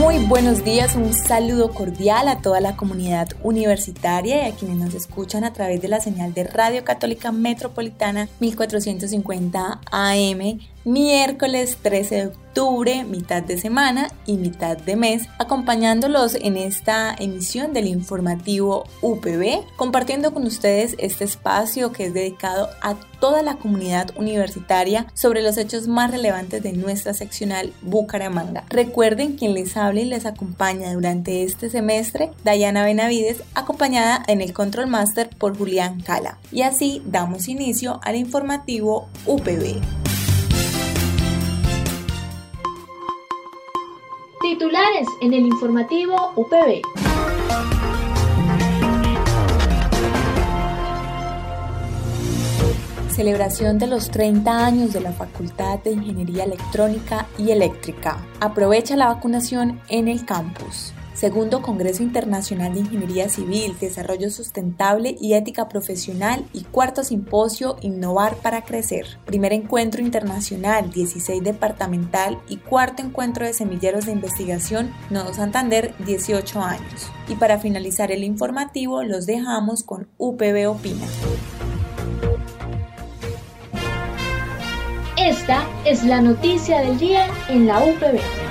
Muy 0.00 0.16
buenos 0.24 0.64
días, 0.64 0.96
un 0.96 1.12
saludo 1.12 1.74
cordial 1.74 2.26
a 2.28 2.40
toda 2.40 2.62
la 2.62 2.74
comunidad 2.74 3.28
universitaria 3.42 4.48
y 4.48 4.50
a 4.50 4.54
quienes 4.56 4.78
nos 4.78 4.94
escuchan 4.94 5.44
a 5.44 5.52
través 5.52 5.82
de 5.82 5.88
la 5.88 6.00
señal 6.00 6.32
de 6.32 6.44
Radio 6.44 6.84
Católica 6.84 7.32
Metropolitana 7.32 8.26
1450 8.40 9.78
AM 9.92 10.58
miércoles 10.84 11.78
13 11.82 12.14
de 12.14 12.26
octubre, 12.26 13.04
mitad 13.04 13.42
de 13.42 13.58
semana 13.58 14.08
y 14.26 14.36
mitad 14.36 14.76
de 14.76 14.96
mes, 14.96 15.28
acompañándolos 15.38 16.34
en 16.34 16.56
esta 16.56 17.14
emisión 17.18 17.72
del 17.72 17.86
informativo 17.86 18.84
UPB, 19.02 19.64
compartiendo 19.76 20.32
con 20.32 20.44
ustedes 20.44 20.96
este 20.98 21.24
espacio 21.24 21.92
que 21.92 22.06
es 22.06 22.14
dedicado 22.14 22.68
a 22.82 22.96
toda 23.20 23.42
la 23.42 23.56
comunidad 23.56 24.10
universitaria 24.16 25.06
sobre 25.14 25.42
los 25.42 25.58
hechos 25.58 25.86
más 25.86 26.10
relevantes 26.10 26.62
de 26.62 26.72
nuestra 26.72 27.14
seccional 27.14 27.72
Bucaramanga. 27.82 28.64
Recuerden 28.70 29.36
quien 29.36 29.54
les 29.54 29.76
habla 29.76 30.00
y 30.00 30.06
les 30.06 30.26
acompaña 30.26 30.92
durante 30.92 31.44
este 31.44 31.70
semestre, 31.70 32.30
Dayana 32.42 32.84
Benavides, 32.84 33.42
acompañada 33.54 34.22
en 34.26 34.40
el 34.40 34.52
Control 34.52 34.86
Master 34.86 35.30
por 35.38 35.56
Julián 35.56 36.00
Cala. 36.00 36.38
Y 36.50 36.62
así 36.62 37.02
damos 37.04 37.48
inicio 37.48 38.00
al 38.02 38.16
informativo 38.16 39.08
UPB. 39.26 39.99
Titulares 44.40 45.06
en 45.20 45.34
el 45.34 45.44
informativo 45.44 46.32
UPB. 46.34 46.80
Celebración 53.10 53.78
de 53.78 53.86
los 53.86 54.10
30 54.10 54.64
años 54.64 54.94
de 54.94 55.02
la 55.02 55.12
Facultad 55.12 55.80
de 55.80 55.90
Ingeniería 55.90 56.44
Electrónica 56.44 57.26
y 57.36 57.50
Eléctrica. 57.50 58.16
Aprovecha 58.40 58.96
la 58.96 59.08
vacunación 59.08 59.78
en 59.90 60.08
el 60.08 60.24
campus. 60.24 60.94
Segundo 61.14 61.60
Congreso 61.60 62.02
Internacional 62.02 62.72
de 62.72 62.80
Ingeniería 62.80 63.28
Civil, 63.28 63.76
Desarrollo 63.80 64.30
Sustentable 64.30 65.16
y 65.20 65.34
Ética 65.34 65.68
Profesional 65.68 66.44
y 66.52 66.62
cuarto 66.62 67.04
Simposio 67.04 67.76
Innovar 67.82 68.36
para 68.36 68.62
Crecer. 68.62 69.18
Primer 69.26 69.52
Encuentro 69.52 70.00
Internacional, 70.00 70.90
16 70.90 71.42
Departamental 71.42 72.40
y 72.48 72.56
cuarto 72.58 73.02
Encuentro 73.02 73.44
de 73.44 73.52
Semilleros 73.52 74.06
de 74.06 74.12
Investigación, 74.12 74.92
Nodo 75.10 75.34
Santander, 75.34 75.94
18 76.06 76.60
años. 76.60 77.10
Y 77.28 77.34
para 77.34 77.58
finalizar 77.58 78.12
el 78.12 78.24
informativo, 78.24 79.02
los 79.02 79.26
dejamos 79.26 79.82
con 79.82 80.08
UPB 80.16 80.70
Opina. 80.70 81.06
Esta 85.16 85.66
es 85.84 86.02
la 86.04 86.22
noticia 86.22 86.80
del 86.80 86.98
día 86.98 87.26
en 87.48 87.66
la 87.66 87.84
UPB. 87.84 88.49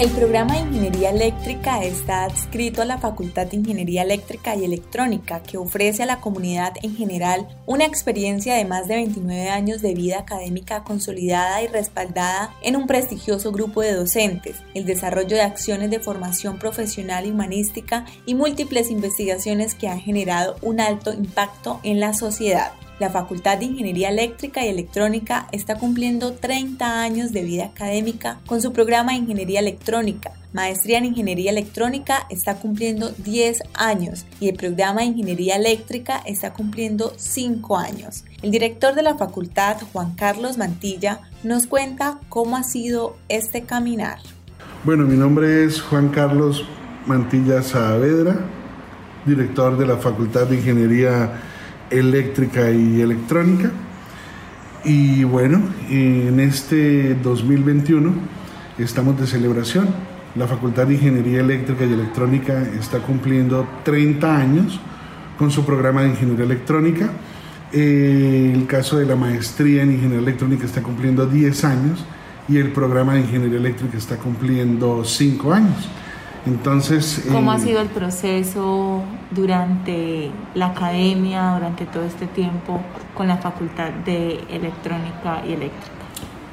El 0.00 0.08
programa 0.12 0.54
de 0.54 0.60
Ingeniería 0.60 1.10
Eléctrica 1.10 1.84
está 1.84 2.24
adscrito 2.24 2.80
a 2.80 2.86
la 2.86 2.96
Facultad 2.96 3.48
de 3.48 3.58
Ingeniería 3.58 4.00
Eléctrica 4.00 4.56
y 4.56 4.64
Electrónica, 4.64 5.42
que 5.42 5.58
ofrece 5.58 6.02
a 6.02 6.06
la 6.06 6.22
comunidad 6.22 6.72
en 6.82 6.96
general 6.96 7.46
una 7.66 7.84
experiencia 7.84 8.54
de 8.54 8.64
más 8.64 8.88
de 8.88 8.94
29 8.94 9.50
años 9.50 9.82
de 9.82 9.92
vida 9.92 10.20
académica 10.20 10.84
consolidada 10.84 11.62
y 11.62 11.66
respaldada 11.66 12.54
en 12.62 12.76
un 12.76 12.86
prestigioso 12.86 13.52
grupo 13.52 13.82
de 13.82 13.92
docentes, 13.92 14.62
el 14.72 14.86
desarrollo 14.86 15.36
de 15.36 15.42
acciones 15.42 15.90
de 15.90 16.00
formación 16.00 16.58
profesional 16.58 17.26
y 17.26 17.32
humanística 17.32 18.06
y 18.24 18.34
múltiples 18.34 18.90
investigaciones 18.90 19.74
que 19.74 19.88
han 19.88 20.00
generado 20.00 20.56
un 20.62 20.80
alto 20.80 21.12
impacto 21.12 21.78
en 21.82 22.00
la 22.00 22.14
sociedad. 22.14 22.72
La 23.00 23.08
Facultad 23.08 23.56
de 23.56 23.64
Ingeniería 23.64 24.10
Eléctrica 24.10 24.62
y 24.62 24.68
Electrónica 24.68 25.48
está 25.52 25.76
cumpliendo 25.76 26.34
30 26.34 27.00
años 27.00 27.32
de 27.32 27.42
vida 27.42 27.64
académica 27.64 28.40
con 28.44 28.60
su 28.60 28.74
programa 28.74 29.12
de 29.12 29.20
Ingeniería 29.20 29.60
Electrónica. 29.60 30.32
Maestría 30.52 30.98
en 30.98 31.06
Ingeniería 31.06 31.50
Electrónica 31.50 32.26
está 32.28 32.56
cumpliendo 32.56 33.10
10 33.16 33.62
años 33.72 34.26
y 34.38 34.50
el 34.50 34.56
programa 34.56 35.00
de 35.00 35.06
Ingeniería 35.06 35.56
Eléctrica 35.56 36.20
está 36.26 36.52
cumpliendo 36.52 37.14
5 37.16 37.78
años. 37.78 38.24
El 38.42 38.50
director 38.50 38.94
de 38.94 39.02
la 39.02 39.14
facultad, 39.14 39.78
Juan 39.94 40.14
Carlos 40.14 40.58
Mantilla, 40.58 41.20
nos 41.42 41.66
cuenta 41.66 42.18
cómo 42.28 42.58
ha 42.58 42.64
sido 42.64 43.16
este 43.30 43.62
caminar. 43.62 44.18
Bueno, 44.84 45.06
mi 45.06 45.16
nombre 45.16 45.64
es 45.64 45.80
Juan 45.80 46.10
Carlos 46.10 46.66
Mantilla 47.06 47.62
Saavedra, 47.62 48.40
director 49.24 49.78
de 49.78 49.86
la 49.86 49.96
Facultad 49.96 50.48
de 50.48 50.56
Ingeniería 50.56 51.46
y 51.90 53.00
electrónica. 53.00 53.70
Y 54.84 55.24
bueno, 55.24 55.60
en 55.88 56.40
este 56.40 57.14
2021 57.16 58.12
estamos 58.78 59.20
de 59.20 59.26
celebración. 59.26 59.88
La 60.36 60.46
Facultad 60.46 60.86
de 60.86 60.94
Ingeniería 60.94 61.40
Eléctrica 61.40 61.84
y 61.84 61.92
Electrónica 61.92 62.62
está 62.78 62.98
cumpliendo 63.00 63.68
30 63.84 64.36
años 64.36 64.80
con 65.36 65.50
su 65.50 65.66
programa 65.66 66.02
de 66.02 66.10
Ingeniería 66.10 66.44
Electrónica. 66.44 67.10
Eh, 67.72 68.52
el 68.54 68.66
caso 68.66 68.98
de 68.98 69.06
la 69.06 69.16
maestría 69.16 69.82
en 69.82 69.92
Ingeniería 69.92 70.20
Electrónica 70.20 70.66
está 70.66 70.82
cumpliendo 70.82 71.26
10 71.26 71.64
años 71.64 72.04
y 72.48 72.58
el 72.58 72.72
programa 72.72 73.14
de 73.14 73.20
Ingeniería 73.20 73.58
Eléctrica 73.58 73.98
está 73.98 74.16
cumpliendo 74.16 75.04
5 75.04 75.52
años. 75.52 75.88
Entonces, 76.46 77.24
¿cómo 77.30 77.52
ha 77.52 77.56
eh, 77.56 77.60
sido 77.60 77.80
el 77.80 77.88
proceso 77.88 79.02
durante 79.30 80.30
la 80.54 80.68
academia, 80.68 81.52
durante 81.54 81.84
todo 81.84 82.04
este 82.04 82.26
tiempo 82.26 82.80
con 83.14 83.28
la 83.28 83.36
Facultad 83.36 83.90
de 84.04 84.40
Electrónica 84.48 85.42
y 85.46 85.52
Eléctrica? 85.52 86.00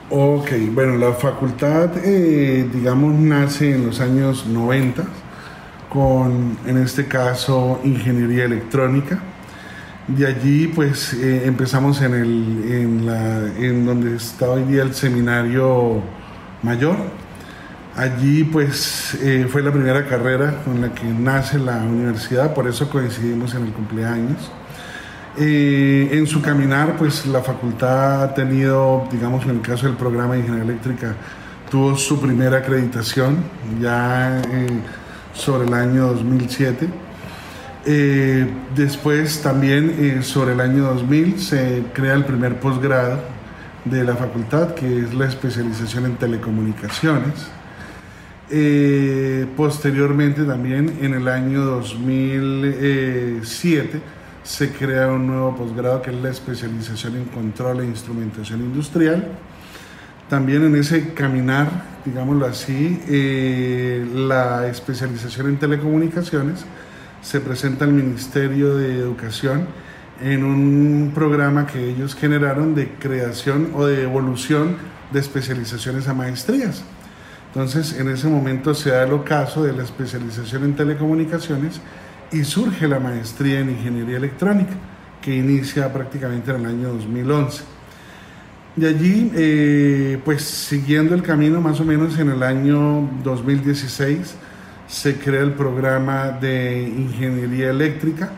Ok, 0.09 0.51
bueno, 0.71 0.97
la 0.97 1.13
facultad, 1.13 1.89
eh, 2.03 2.69
digamos, 2.73 3.13
nace 3.13 3.75
en 3.75 3.87
los 3.87 3.99
años 3.99 4.45
90 4.47 5.03
con, 5.89 6.57
en 6.65 6.77
este 6.77 7.07
caso, 7.07 7.81
ingeniería 7.83 8.45
electrónica. 8.45 9.19
De 10.07 10.25
allí, 10.25 10.67
pues, 10.67 11.13
eh, 11.13 11.43
empezamos 11.45 12.01
en, 12.01 12.13
el, 12.13 12.71
en, 12.71 13.05
la, 13.05 13.47
en 13.57 13.85
donde 13.85 14.15
está 14.15 14.49
hoy 14.49 14.63
día 14.63 14.83
el 14.83 14.93
seminario 14.93 16.01
mayor, 16.63 16.95
Allí 17.97 18.43
pues 18.43 19.17
eh, 19.23 19.47
fue 19.49 19.63
la 19.63 19.71
primera 19.71 20.05
carrera 20.05 20.61
con 20.63 20.79
la 20.81 20.93
que 20.93 21.05
nace 21.05 21.57
la 21.57 21.77
universidad, 21.77 22.53
por 22.53 22.67
eso 22.67 22.87
coincidimos 22.91 23.55
en 23.55 23.63
el 23.63 23.73
cumpleaños. 23.73 24.51
Eh, 25.35 26.09
en 26.11 26.27
su 26.27 26.39
caminar 26.39 26.95
pues 26.95 27.25
la 27.25 27.41
facultad 27.41 28.23
ha 28.23 28.33
tenido, 28.35 29.07
digamos 29.11 29.43
en 29.45 29.49
el 29.49 29.61
caso 29.61 29.87
del 29.87 29.95
programa 29.95 30.35
de 30.35 30.41
Ingeniería 30.41 30.73
Eléctrica, 30.73 31.15
tuvo 31.71 31.97
su 31.97 32.21
primera 32.21 32.59
acreditación 32.59 33.37
ya 33.81 34.43
eh, 34.43 34.67
sobre 35.33 35.67
el 35.67 35.73
año 35.73 36.13
2007. 36.13 36.87
después 38.75 39.41
también 39.41 40.21
sobre 40.23 40.53
el 40.53 40.61
año 40.61 40.83
2000 40.83 41.39
se 41.39 41.83
crea 41.93 42.13
el 42.13 42.25
primer 42.25 42.59
posgrado 42.59 43.21
de 43.85 44.03
la 44.03 44.15
facultad 44.15 44.75
que 44.75 44.99
es 44.99 45.15
la 45.15 45.25
especialización 45.25 46.05
en 46.05 46.15
telecomunicaciones. 46.17 47.56
Eh, 48.49 49.45
posteriormente 49.57 50.43
también 50.43 50.99
en 51.01 51.13
el 51.13 51.27
año 51.27 51.65
2007 51.65 53.99
se 54.41 54.71
crea 54.71 55.11
un 55.11 55.27
nuevo 55.27 55.53
posgrado 55.57 56.01
que 56.01 56.11
es 56.11 56.15
la 56.15 56.29
especialización 56.29 57.17
en 57.17 57.25
control 57.25 57.81
e 57.81 57.85
instrumentación 57.85 58.61
industrial. 58.61 59.27
También 60.29 60.63
en 60.63 60.77
ese 60.77 61.13
caminar, 61.13 61.69
digámoslo 62.05 62.45
así, 62.45 63.01
eh, 63.09 64.09
la 64.13 64.67
especialización 64.67 65.47
en 65.47 65.57
telecomunicaciones 65.57 66.63
se 67.21 67.41
presenta 67.41 67.83
al 67.83 67.91
Ministerio 67.91 68.75
de 68.75 68.97
Educación 68.97 69.67
en 70.21 70.45
un 70.45 71.11
programa 71.13 71.67
que 71.67 71.89
ellos 71.89 72.15
generaron 72.15 72.75
de 72.75 72.93
creación 72.93 73.71
o 73.75 73.85
de 73.85 74.03
evolución 74.03 74.77
de 75.11 75.19
especializaciones 75.19 76.07
a 76.07 76.13
maestrías. 76.13 76.85
Entonces, 77.57 77.99
en 77.99 78.07
ese 78.09 78.27
momento 78.27 78.75
se 78.75 78.91
da 78.91 79.01
el 79.01 79.13
ocaso 79.13 79.63
de 79.63 79.73
la 79.73 79.81
especialización 79.81 80.63
en 80.63 80.75
telecomunicaciones 80.75 81.81
y 82.31 82.43
surge 82.43 82.87
la 82.87 82.99
maestría 82.99 83.61
en 83.61 83.71
ingeniería 83.71 84.17
electrónica, 84.17 84.73
que 85.19 85.35
inicia 85.35 85.91
prácticamente 85.91 86.51
en 86.51 86.57
el 86.57 86.65
año 86.67 86.89
2011. 86.89 87.63
De 88.75 88.87
allí, 88.87 89.31
eh, 89.33 90.21
pues 90.23 90.43
siguiendo 90.43 91.15
el 91.15 91.23
camino, 91.23 91.59
más 91.59 91.79
o 91.79 91.83
menos 91.83 92.19
en 92.19 92.29
el 92.29 92.43
año 92.43 93.09
2016, 93.23 94.35
se 94.87 95.15
crea 95.15 95.41
el 95.41 95.53
programa 95.53 96.29
de 96.29 96.83
ingeniería 96.83 97.71
eléctrica, 97.71 98.33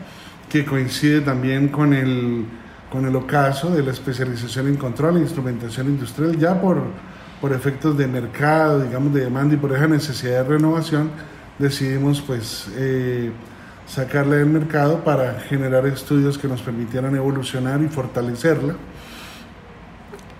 que 0.48 0.64
coincide 0.64 1.20
también 1.20 1.68
con 1.68 1.92
el, 1.92 2.46
con 2.90 3.04
el 3.04 3.14
ocaso 3.14 3.68
de 3.68 3.82
la 3.82 3.90
especialización 3.90 4.68
en 4.68 4.76
control 4.76 5.18
e 5.18 5.20
instrumentación 5.20 5.88
industrial, 5.88 6.38
ya 6.38 6.58
por, 6.58 6.78
por 7.40 7.52
efectos 7.52 7.96
de 7.96 8.06
mercado, 8.06 8.82
digamos, 8.82 9.14
de 9.14 9.24
demanda 9.24 9.54
y 9.54 9.56
por 9.56 9.72
esa 9.72 9.88
necesidad 9.88 10.44
de 10.44 10.50
renovación, 10.50 11.10
decidimos 11.58 12.20
pues 12.20 12.66
eh, 12.76 13.30
sacarla 13.86 14.36
del 14.36 14.46
mercado 14.46 15.02
para 15.02 15.40
generar 15.40 15.86
estudios 15.86 16.38
que 16.38 16.48
nos 16.48 16.60
permitieran 16.62 17.16
evolucionar 17.16 17.82
y 17.82 17.88
fortalecerla. 17.88 18.76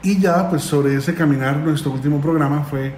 Y 0.03 0.19
ya 0.19 0.49
pues 0.49 0.63
sobre 0.63 0.95
ese 0.95 1.15
caminar 1.15 1.57
nuestro 1.59 1.91
último 1.91 2.21
programa 2.21 2.65
fue 2.65 2.95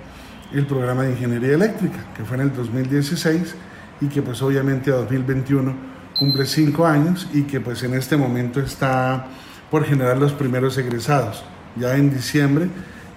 el 0.53 0.67
programa 0.67 1.05
de 1.05 1.13
ingeniería 1.13 1.55
eléctrica, 1.55 1.99
que 2.17 2.25
fue 2.25 2.37
en 2.37 2.43
el 2.43 2.55
2016 2.55 3.55
y 4.01 4.07
que 4.09 4.23
pues 4.23 4.43
obviamente 4.43 4.91
a 4.91 4.97
2021 4.97 5.75
cumple 6.19 6.45
cinco 6.47 6.87
años 6.87 7.29
y 7.33 7.43
que 7.43 7.61
pues 7.61 7.83
en 7.83 7.95
este 7.95 8.17
momento 8.17 8.61
está 8.61 9.27
por 9.71 9.85
generar 9.85 10.19
los 10.19 10.33
primeros 10.33 10.77
egresados. 10.77 11.43
Ya 11.77 11.97
en 11.97 12.13
diciembre 12.13 12.69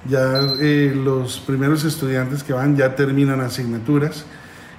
ya 0.08 0.40
eh, 0.60 0.94
los 0.96 1.40
primeros 1.40 1.84
estudiantes 1.84 2.44
que 2.44 2.54
van 2.54 2.76
ya 2.76 2.96
terminan 2.96 3.42
asignaturas 3.42 4.26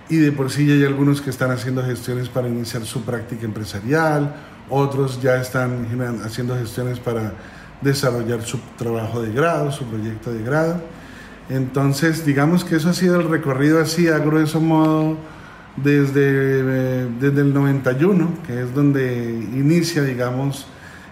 y 0.08 0.17
de 0.17 0.32
por 0.32 0.50
sí 0.50 0.67
ya 0.67 0.75
hay 0.75 0.84
algunos 0.84 1.20
que 1.20 1.31
están 1.31 1.50
haciendo 1.50 1.82
gestiones 1.84 2.28
para 2.28 2.49
iniciar 2.49 2.84
su 2.84 3.02
práctica 3.02 3.44
empresarial, 3.44 4.37
otros 4.70 5.20
ya 5.20 5.37
están 5.40 5.87
haciendo 6.25 6.56
gestiones 6.56 7.00
para 7.00 7.32
desarrollar 7.81 8.43
su 8.43 8.58
trabajo 8.78 9.20
de 9.23 9.32
grado, 9.32 9.70
su 9.73 9.84
proyecto 9.84 10.32
de 10.32 10.43
grado. 10.43 10.81
Entonces, 11.49 12.25
digamos 12.25 12.64
que 12.64 12.76
eso 12.76 12.88
ha 12.88 12.94
sido 12.94 13.20
el 13.20 13.28
recorrido 13.28 13.81
así 13.81 14.08
a 14.08 14.19
grueso 14.19 14.61
modo 14.61 15.17
desde, 15.76 16.23
eh, 16.23 17.08
desde 17.20 17.40
el 17.43 17.52
91, 17.52 18.31
que 18.46 18.62
es 18.62 18.75
donde 18.75 19.32
inicia, 19.52 20.02
digamos, 20.02 20.67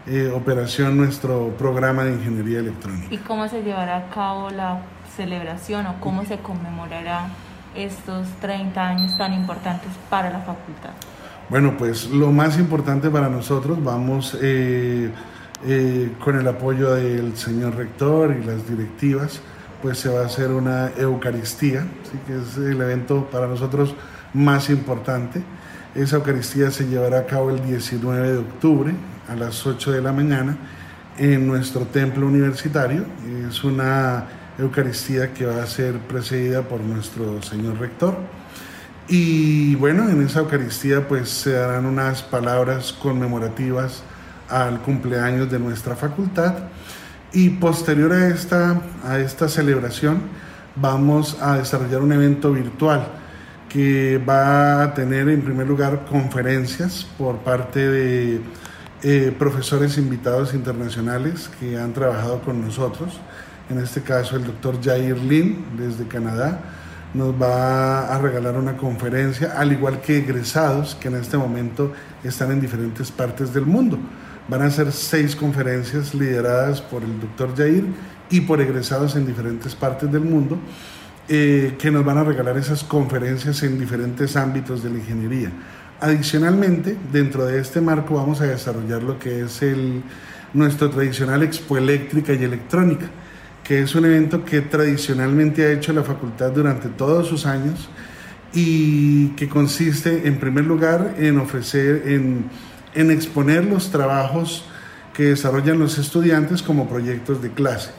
eh, 0.07 0.31
operación 0.35 0.99
nuestro 0.99 1.49
programa 1.57 2.05
de 2.05 2.13
ingeniería 2.13 2.59
electrónica. 2.59 3.07
¿Y 3.11 3.17
cómo 3.19 3.49
se 3.49 3.63
llevará 3.63 3.97
a 3.97 4.11
cabo 4.11 4.51
la 4.51 4.83
celebración 5.17 5.87
o 5.87 5.99
cómo 5.99 6.27
se 6.27 6.37
conmemorará 6.39 7.29
estos 7.75 8.29
30 8.43 8.87
años 8.87 9.17
tan 9.17 9.33
importantes 9.33 9.89
para 10.11 10.29
la 10.29 10.41
facultad? 10.41 10.91
Bueno, 11.49 11.77
pues 11.79 12.11
lo 12.11 12.31
más 12.33 12.59
importante 12.59 13.09
para 13.09 13.31
nosotros, 13.31 13.83
vamos 13.83 14.37
eh, 14.43 15.11
eh, 15.67 16.13
con 16.23 16.39
el 16.39 16.47
apoyo 16.49 16.95
del 16.95 17.35
señor 17.39 17.75
rector 17.75 18.37
y 18.39 18.45
las 18.45 18.69
directivas, 18.69 19.41
pues 19.81 19.99
se 19.99 20.11
va 20.11 20.21
a 20.21 20.27
hacer 20.27 20.51
una 20.51 20.91
Eucaristía, 20.99 21.81
¿sí? 21.81 22.19
que 22.27 22.37
es 22.43 22.59
el 22.59 22.79
evento 22.79 23.27
para 23.33 23.47
nosotros 23.47 23.95
más 24.35 24.69
importante. 24.69 25.43
Esa 25.95 26.17
Eucaristía 26.17 26.71
se 26.71 26.87
llevará 26.89 27.21
a 27.21 27.27
cabo 27.27 27.49
el 27.49 27.65
19 27.65 28.33
de 28.33 28.39
octubre 28.39 28.95
a 29.29 29.35
las 29.35 29.67
8 29.67 29.93
de 29.93 30.03
la 30.03 30.13
mañana 30.13 30.57
en 31.19 31.47
nuestro 31.47 31.83
templo 31.83 32.27
universitario. 32.27 33.05
Es 33.49 33.65
una 33.65 34.25
Eucaristía 34.59 35.33
que 35.33 35.47
va 35.47 35.63
a 35.63 35.67
ser 35.67 35.99
precedida 35.99 36.63
por 36.63 36.81
nuestro 36.81 37.43
señor 37.43 37.79
rector. 37.79 38.17
Y 39.09 39.75
bueno, 39.75 40.09
en 40.09 40.23
esa 40.23 40.41
Eucaristía 40.41 41.07
pues 41.07 41.29
se 41.29 41.53
darán 41.53 41.87
unas 41.87 42.23
palabras 42.23 42.93
conmemorativas 42.93 44.03
al 44.49 44.81
cumpleaños 44.81 45.51
de 45.51 45.59
nuestra 45.59 45.97
facultad 45.97 46.55
y 47.33 47.51
posterior 47.51 48.13
a 48.13 48.29
esta, 48.29 48.81
a 49.05 49.19
esta 49.19 49.49
celebración 49.49 50.23
vamos 50.77 51.37
a 51.41 51.57
desarrollar 51.57 52.03
un 52.03 52.13
evento 52.13 52.53
virtual 52.53 53.07
que 53.69 54.19
va 54.19 54.85
a 54.85 54.95
tener 54.95 55.29
en 55.29 55.43
primer 55.43 55.67
lugar 55.67 56.05
conferencias 56.09 57.07
por 57.19 57.39
parte 57.39 57.81
de 57.81 58.41
eh, 59.05 59.33
profesores 59.39 59.99
invitados 59.99 60.55
internacionales 60.55 61.49
que 61.61 61.79
han 61.79 61.93
trabajado 61.93 62.41
con 62.41 62.61
nosotros 62.61 63.21
en 63.71 63.79
este 63.79 64.03
caso 64.03 64.37
el 64.37 64.45
doctor 64.45 64.83
Jair 64.83 65.17
Lin 65.19 65.65
desde 65.77 66.07
Canadá, 66.07 66.61
nos 67.15 67.41
va 67.41 68.15
a 68.15 68.19
regalar 68.19 68.57
una 68.57 68.77
conferencia, 68.77 69.55
al 69.57 69.73
igual 69.73 70.01
que 70.01 70.19
egresados 70.19 70.97
que 70.97 71.09
en 71.09 71.15
este 71.15 71.37
momento 71.37 71.93
están 72.23 72.51
en 72.51 72.61
diferentes 72.61 73.11
partes 73.11 73.55
del 73.55 73.67
mundo. 73.67 73.99
Van 74.49 74.63
a 74.63 74.71
ser 74.71 74.93
seis 74.93 75.35
conferencias 75.35 76.15
lideradas 76.15 76.83
por 76.83 77.03
el 77.03 77.21
doctor 77.21 77.57
Jair 77.57 77.87
y 78.31 78.41
por 78.43 78.61
egresados 78.61 79.17
en 79.17 79.27
diferentes 79.27 79.75
partes 79.75 80.11
del 80.13 80.23
mundo, 80.23 80.59
eh, 81.29 81.77
que 81.79 81.91
nos 81.91 82.05
van 82.05 82.19
a 82.19 82.25
regalar 82.25 82.59
esas 82.59 82.85
conferencias 82.85 83.63
en 83.63 83.79
diferentes 83.79 84.37
ámbitos 84.37 84.83
de 84.83 84.91
la 84.91 84.99
ingeniería. 84.99 85.53
Adicionalmente, 86.05 86.99
dentro 87.11 87.47
de 87.47 87.59
este 87.59 87.81
marco 87.81 88.17
vamos 88.17 88.43
a 88.43 88.45
desarrollar 88.45 89.03
lo 89.03 89.19
que 89.19 89.41
es 89.41 89.63
el, 89.63 90.03
nuestro 90.53 90.91
tradicional 90.91 91.43
Expo 91.43 91.79
Eléctrica 91.79 92.35
y 92.35 92.45
Electrónica 92.45 93.07
que 93.63 93.81
es 93.81 93.95
un 93.95 94.05
evento 94.05 94.45
que 94.45 94.61
tradicionalmente 94.61 95.65
ha 95.65 95.73
hecho 95.73 95.95
la 95.95 96.03
facultad 96.03 96.51
durante 96.51 96.91
todos 96.91 97.27
sus 97.27 97.47
años 97.47 97.89
y 98.53 99.29
que 99.29 99.49
consiste 99.49 100.29
en 100.29 100.39
primer 100.39 100.67
lugar 100.67 101.15
en 101.19 101.39
ofrecer, 101.39 102.03
en, 102.05 102.51
en 102.95 103.11
exponer 103.11 103.65
los 103.65 103.91
trabajos 103.91 104.67
que 105.15 105.31
desarrollan 105.31 105.79
los 105.79 105.97
estudiantes 105.97 106.63
como 106.63 106.87
proyectos 106.87 107.41
de 107.41 107.51
clase. 107.51 107.93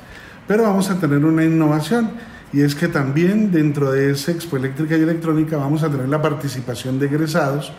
Pero 0.48 0.62
vamos 0.62 0.92
a 0.92 1.00
tener 1.00 1.25
una 1.25 1.44
innovación 1.44 2.12
y 2.54 2.62
es 2.62 2.75
que 2.75 2.88
también 2.88 3.52
dentro 3.52 3.92
de 3.92 4.12
esa 4.12 4.31
Expo 4.31 4.57
Eléctrica 4.57 4.96
y 4.96 5.02
Electrónica 5.02 5.57
vamos 5.57 5.81
a 5.81 5.90
tener 5.90 6.07
la 6.07 6.22
participación 6.22 7.00
de 7.00 7.07
egresados 7.07 7.74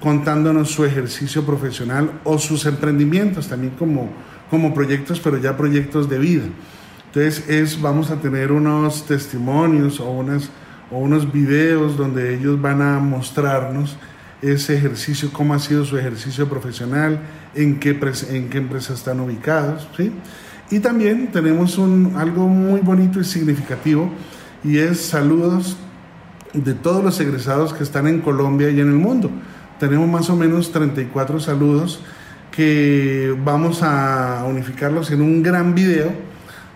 contándonos 0.00 0.70
su 0.70 0.84
ejercicio 0.84 1.44
profesional 1.44 2.20
o 2.24 2.38
sus 2.38 2.66
emprendimientos 2.66 3.48
también 3.48 3.74
como, 3.78 4.10
como 4.50 4.74
proyectos, 4.74 5.20
pero 5.20 5.38
ya 5.38 5.56
proyectos 5.56 6.08
de 6.08 6.18
vida. 6.18 6.44
Entonces 7.06 7.48
es, 7.48 7.80
vamos 7.80 8.10
a 8.10 8.16
tener 8.16 8.52
unos 8.52 9.06
testimonios 9.06 10.00
o, 10.00 10.10
unas, 10.10 10.50
o 10.90 10.98
unos 10.98 11.32
videos 11.32 11.96
donde 11.96 12.34
ellos 12.34 12.60
van 12.60 12.82
a 12.82 12.98
mostrarnos 12.98 13.96
ese 14.42 14.76
ejercicio, 14.76 15.30
cómo 15.32 15.54
ha 15.54 15.58
sido 15.58 15.84
su 15.84 15.96
ejercicio 15.96 16.48
profesional, 16.48 17.20
en 17.54 17.78
qué, 17.78 17.98
en 18.30 18.50
qué 18.50 18.58
empresa 18.58 18.92
están 18.92 19.20
ubicados. 19.20 19.88
¿sí? 19.96 20.12
Y 20.70 20.80
también 20.80 21.30
tenemos 21.30 21.78
un, 21.78 22.14
algo 22.16 22.48
muy 22.48 22.80
bonito 22.80 23.20
y 23.20 23.24
significativo 23.24 24.10
y 24.62 24.78
es 24.78 25.00
saludos 25.00 25.76
de 26.52 26.74
todos 26.74 27.02
los 27.02 27.18
egresados 27.20 27.72
que 27.72 27.82
están 27.82 28.06
en 28.06 28.20
Colombia 28.20 28.70
y 28.70 28.80
en 28.80 28.88
el 28.88 28.94
mundo. 28.94 29.30
Tenemos 29.78 30.08
más 30.08 30.30
o 30.30 30.36
menos 30.36 30.70
34 30.72 31.40
saludos 31.40 32.00
que 32.50 33.36
vamos 33.44 33.82
a 33.82 34.44
unificarlos 34.46 35.10
en 35.10 35.20
un 35.20 35.42
gran 35.42 35.74
video 35.74 36.12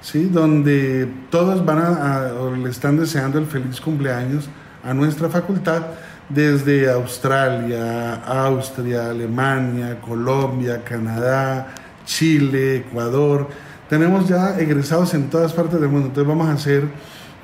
¿sí? 0.00 0.24
donde 0.24 1.08
todos 1.30 1.64
van 1.64 1.78
a, 1.78 2.32
le 2.56 2.70
están 2.70 2.98
deseando 2.98 3.38
el 3.38 3.46
feliz 3.46 3.80
cumpleaños 3.80 4.48
a 4.84 4.94
nuestra 4.94 5.28
facultad 5.28 5.82
desde 6.28 6.90
Australia, 6.90 8.14
Austria, 8.26 9.10
Alemania, 9.10 10.00
Colombia, 10.00 10.82
Canadá, 10.84 11.74
Chile, 12.04 12.76
Ecuador. 12.76 13.48
Tenemos 13.88 14.28
ya 14.28 14.58
egresados 14.58 15.14
en 15.14 15.30
todas 15.30 15.52
partes 15.52 15.80
del 15.80 15.88
mundo, 15.88 16.08
entonces 16.08 16.28
vamos 16.28 16.48
a 16.48 16.52
hacer 16.52 16.84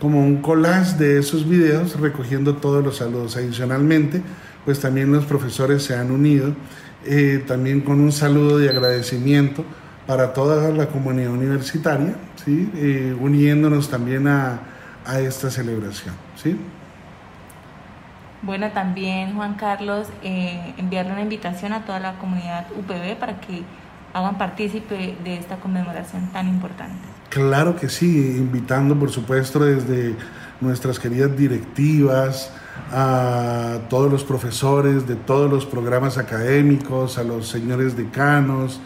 como 0.01 0.23
un 0.23 0.43
collage 0.43 0.97
de 0.99 1.19
esos 1.19 1.49
videos 1.49 1.99
recogiendo 1.99 2.57
todos 2.57 2.85
los 2.85 2.97
saludos. 2.97 3.37
Adicionalmente, 3.37 4.23
pues 4.65 4.81
también 4.81 5.13
los 5.13 5.25
profesores 5.25 5.83
se 5.83 5.95
han 5.95 6.11
unido, 6.11 6.55
eh, 7.05 7.45
también 7.47 7.81
con 7.81 8.01
un 8.01 8.13
saludo 8.13 8.59
de 8.59 8.71
agradecimiento 8.71 9.65
para 10.07 10.33
toda 10.33 10.71
la 10.71 10.87
comunidad 10.87 11.31
universitaria, 11.31 12.15
¿sí? 12.45 12.71
Eh, 12.75 13.17
uniéndonos 13.19 13.89
también 13.89 14.29
a, 14.29 14.61
a, 15.07 15.21
esta 15.21 15.51
celebración. 15.51 16.15
¿sí? 16.37 16.59
Bueno, 18.43 18.71
también 18.73 19.35
Juan 19.35 19.55
Carlos, 19.55 20.09
eh, 20.23 20.75
enviarle 20.77 21.13
una 21.13 21.23
invitación 21.23 21.73
a 21.73 21.85
toda 21.85 22.01
la 22.01 22.19
comunidad 22.19 22.67
UPB 22.77 23.19
para 23.19 23.41
que 23.41 23.63
hagan 24.13 24.37
partícipe 24.37 25.17
de 25.25 25.39
esta 25.39 25.57
conmemoración 25.57 26.29
tan 26.29 26.49
importante. 26.49 27.09
Claro 27.31 27.75
que 27.77 27.89
sí, 27.89 28.37
invitando 28.37 28.99
por 28.99 29.11
supuesto 29.11 29.61
desde 29.61 30.15
nuestras 30.61 30.99
queridas 30.99 31.37
directivas, 31.37 32.53
a 32.93 33.79
todos 33.89 34.11
los 34.11 34.25
profesores 34.25 35.07
de 35.07 35.17
todos 35.17 35.51
los 35.51 35.67
programas 35.67 36.19
académicos, 36.19 37.19
a 37.19 37.25
los 37.25 37.49
señores 37.49 37.97
decanos, 37.97 38.81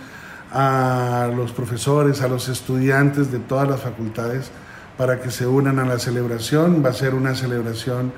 a 0.53 1.31
los 1.35 1.53
profesores, 1.53 2.23
a 2.23 2.29
los 2.29 2.49
estudiantes 2.49 3.31
de 3.31 3.39
todas 3.39 3.69
las 3.69 3.81
facultades 3.81 4.51
para 4.97 5.21
que 5.21 5.31
se 5.31 5.47
unan 5.47 5.79
a 5.79 5.85
la 5.85 5.99
celebración. 5.99 6.83
Va 6.85 6.91
a 6.91 6.95
ser 6.95 7.15
una 7.15 7.35
celebración 7.35 8.13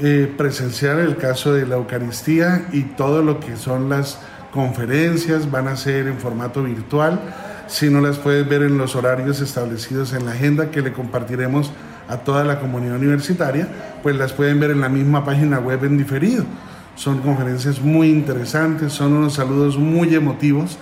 eh, 0.00 0.32
presencial, 0.36 0.98
el 1.00 1.16
caso 1.16 1.52
de 1.52 1.66
la 1.66 1.76
Eucaristía 1.76 2.66
y 2.72 2.82
todo 2.82 3.22
lo 3.22 3.40
que 3.40 3.56
son 3.56 3.88
las 3.88 4.18
conferencias 4.52 5.50
van 5.50 5.68
a 5.68 5.76
ser 5.76 6.06
en 6.06 6.18
formato 6.18 6.62
virtual. 6.62 7.20
Si 7.66 7.88
no 7.88 8.00
las 8.00 8.18
puedes 8.18 8.48
ver 8.48 8.62
en 8.62 8.78
los 8.78 8.94
horarios 8.96 9.40
establecidos 9.40 10.12
en 10.12 10.26
la 10.26 10.32
agenda 10.32 10.70
que 10.70 10.82
le 10.82 10.92
compartiremos 10.92 11.72
a 12.08 12.18
toda 12.18 12.44
la 12.44 12.60
comunidad 12.60 12.96
universitaria, 12.96 13.68
pues 14.02 14.16
las 14.16 14.32
pueden 14.32 14.60
ver 14.60 14.70
en 14.70 14.80
la 14.80 14.88
misma 14.88 15.24
página 15.24 15.58
web 15.58 15.84
en 15.84 15.98
diferido. 15.98 16.44
Son 16.96 17.20
conferencias 17.20 17.80
muy 17.80 18.10
interesantes, 18.10 18.92
son 18.92 19.14
unos 19.14 19.34
saludos 19.34 19.78
muy 19.78 20.14
emotivos 20.14 20.78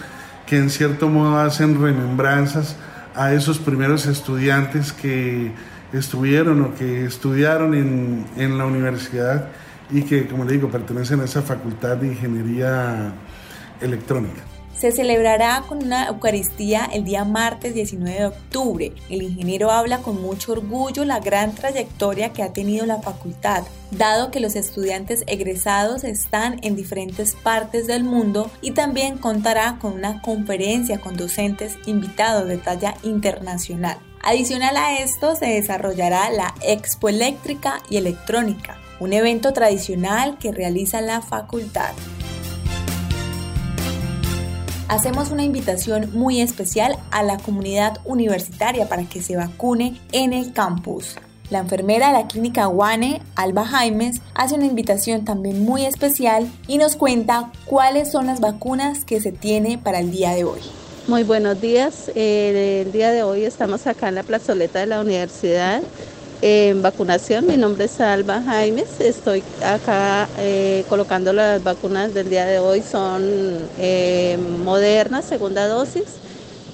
que 0.46 0.56
en 0.56 0.70
cierto 0.70 1.08
modo 1.08 1.38
hacen 1.38 1.80
remembranzas 1.80 2.76
a 3.14 3.32
esos 3.32 3.58
primeros 3.58 4.06
estudiantes 4.06 4.92
que 4.92 5.52
estuvieron 5.92 6.62
o 6.62 6.74
que 6.74 7.04
estudiaron 7.04 7.74
en, 7.74 8.26
en 8.36 8.58
la 8.58 8.66
universidad 8.66 9.48
y 9.90 10.02
que, 10.02 10.26
como 10.26 10.44
le 10.44 10.52
digo, 10.52 10.68
pertenecen 10.68 11.20
a 11.20 11.24
esa 11.24 11.42
facultad 11.42 11.96
de 11.96 12.08
ingeniería 12.08 13.12
electrónica. 13.80 14.49
Se 14.80 14.92
celebrará 14.92 15.64
con 15.68 15.84
una 15.84 16.06
Eucaristía 16.06 16.88
el 16.90 17.04
día 17.04 17.26
martes 17.26 17.74
19 17.74 18.18
de 18.18 18.24
octubre. 18.24 18.92
El 19.10 19.20
ingeniero 19.20 19.70
habla 19.70 19.98
con 19.98 20.22
mucho 20.22 20.52
orgullo 20.52 21.04
la 21.04 21.20
gran 21.20 21.54
trayectoria 21.54 22.32
que 22.32 22.42
ha 22.42 22.54
tenido 22.54 22.86
la 22.86 23.02
facultad, 23.02 23.64
dado 23.90 24.30
que 24.30 24.40
los 24.40 24.56
estudiantes 24.56 25.22
egresados 25.26 26.02
están 26.02 26.60
en 26.62 26.76
diferentes 26.76 27.34
partes 27.34 27.86
del 27.88 28.04
mundo 28.04 28.50
y 28.62 28.70
también 28.70 29.18
contará 29.18 29.76
con 29.78 29.92
una 29.92 30.22
conferencia 30.22 30.98
con 30.98 31.14
docentes 31.14 31.76
invitados 31.84 32.48
de 32.48 32.56
talla 32.56 32.94
internacional. 33.02 33.98
Adicional 34.22 34.78
a 34.78 34.98
esto 35.00 35.36
se 35.36 35.44
desarrollará 35.44 36.30
la 36.30 36.54
Expo 36.62 37.10
Eléctrica 37.10 37.82
y 37.90 37.98
Electrónica, 37.98 38.78
un 38.98 39.12
evento 39.12 39.52
tradicional 39.52 40.38
que 40.38 40.52
realiza 40.52 41.02
la 41.02 41.20
facultad 41.20 41.92
hacemos 44.90 45.30
una 45.30 45.44
invitación 45.44 46.10
muy 46.12 46.40
especial 46.40 46.98
a 47.12 47.22
la 47.22 47.38
comunidad 47.38 47.98
universitaria 48.04 48.88
para 48.88 49.04
que 49.04 49.22
se 49.22 49.36
vacune 49.36 50.00
en 50.10 50.32
el 50.32 50.52
campus. 50.52 51.14
La 51.48 51.60
enfermera 51.60 52.08
de 52.08 52.14
la 52.14 52.26
clínica 52.26 52.66
Guane, 52.66 53.22
Alba 53.36 53.64
Jaimes, 53.64 54.20
hace 54.34 54.56
una 54.56 54.66
invitación 54.66 55.24
también 55.24 55.64
muy 55.64 55.86
especial 55.86 56.50
y 56.66 56.78
nos 56.78 56.96
cuenta 56.96 57.52
cuáles 57.66 58.10
son 58.10 58.26
las 58.26 58.40
vacunas 58.40 59.04
que 59.04 59.20
se 59.20 59.30
tiene 59.30 59.78
para 59.78 60.00
el 60.00 60.10
día 60.10 60.32
de 60.32 60.42
hoy. 60.42 60.60
Muy 61.06 61.22
buenos 61.22 61.60
días. 61.60 62.10
Eh, 62.16 62.82
el 62.84 62.92
día 62.92 63.12
de 63.12 63.22
hoy 63.22 63.44
estamos 63.44 63.86
acá 63.86 64.08
en 64.08 64.16
la 64.16 64.24
plazoleta 64.24 64.80
de 64.80 64.86
la 64.86 65.00
universidad 65.00 65.82
en 66.42 66.82
vacunación. 66.82 67.46
Mi 67.46 67.56
nombre 67.56 67.84
es 67.84 68.00
Alba 68.00 68.42
Jaimes. 68.42 69.00
Estoy 69.00 69.42
acá 69.64 70.28
eh, 70.38 70.84
colocando 70.88 71.32
las 71.32 71.62
vacunas 71.62 72.14
del 72.14 72.30
día 72.30 72.46
de 72.46 72.58
hoy. 72.58 72.82
Son 72.82 73.22
eh, 73.78 74.38
modernas, 74.64 75.24
segunda 75.24 75.66
dosis. 75.68 76.04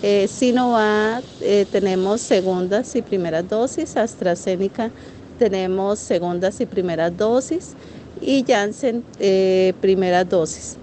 Eh, 0.02 0.28
Sinovac 0.28 1.24
tenemos 1.72 2.20
segundas 2.20 2.94
y 2.94 3.02
primeras 3.02 3.48
dosis. 3.48 3.96
AstraZeneca 3.96 4.90
tenemos 5.38 5.98
segundas 5.98 6.60
y 6.60 6.66
primeras 6.66 7.16
dosis. 7.16 7.74
Y 8.20 8.44
Janssen 8.46 9.04
primeras 9.80 10.28
dosis 10.28 10.76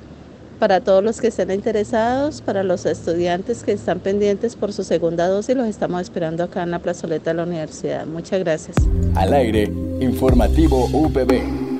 para 0.63 0.79
todos 0.79 1.03
los 1.03 1.20
que 1.20 1.27
estén 1.27 1.51
interesados, 1.51 2.41
para 2.41 2.63
los 2.63 2.86
estudiantes 2.86 3.65
que 3.65 3.74
están 3.74 4.00
pendientes 4.00 4.55
por 4.55 4.72
su 4.72 4.86
segunda 4.86 5.27
dosis, 5.27 5.58
los 5.58 5.67
estamos 5.67 6.01
esperando 6.01 6.41
acá 6.41 6.63
en 6.63 6.72
la 6.72 6.79
plazoleta 6.79 7.32
de 7.32 7.34
la 7.34 7.43
universidad. 7.43 8.05
Muchas 8.05 8.39
gracias. 8.39 8.77
Al 9.13 9.34
aire, 9.34 9.63
informativo 10.00 10.86
UPB. 10.86 11.73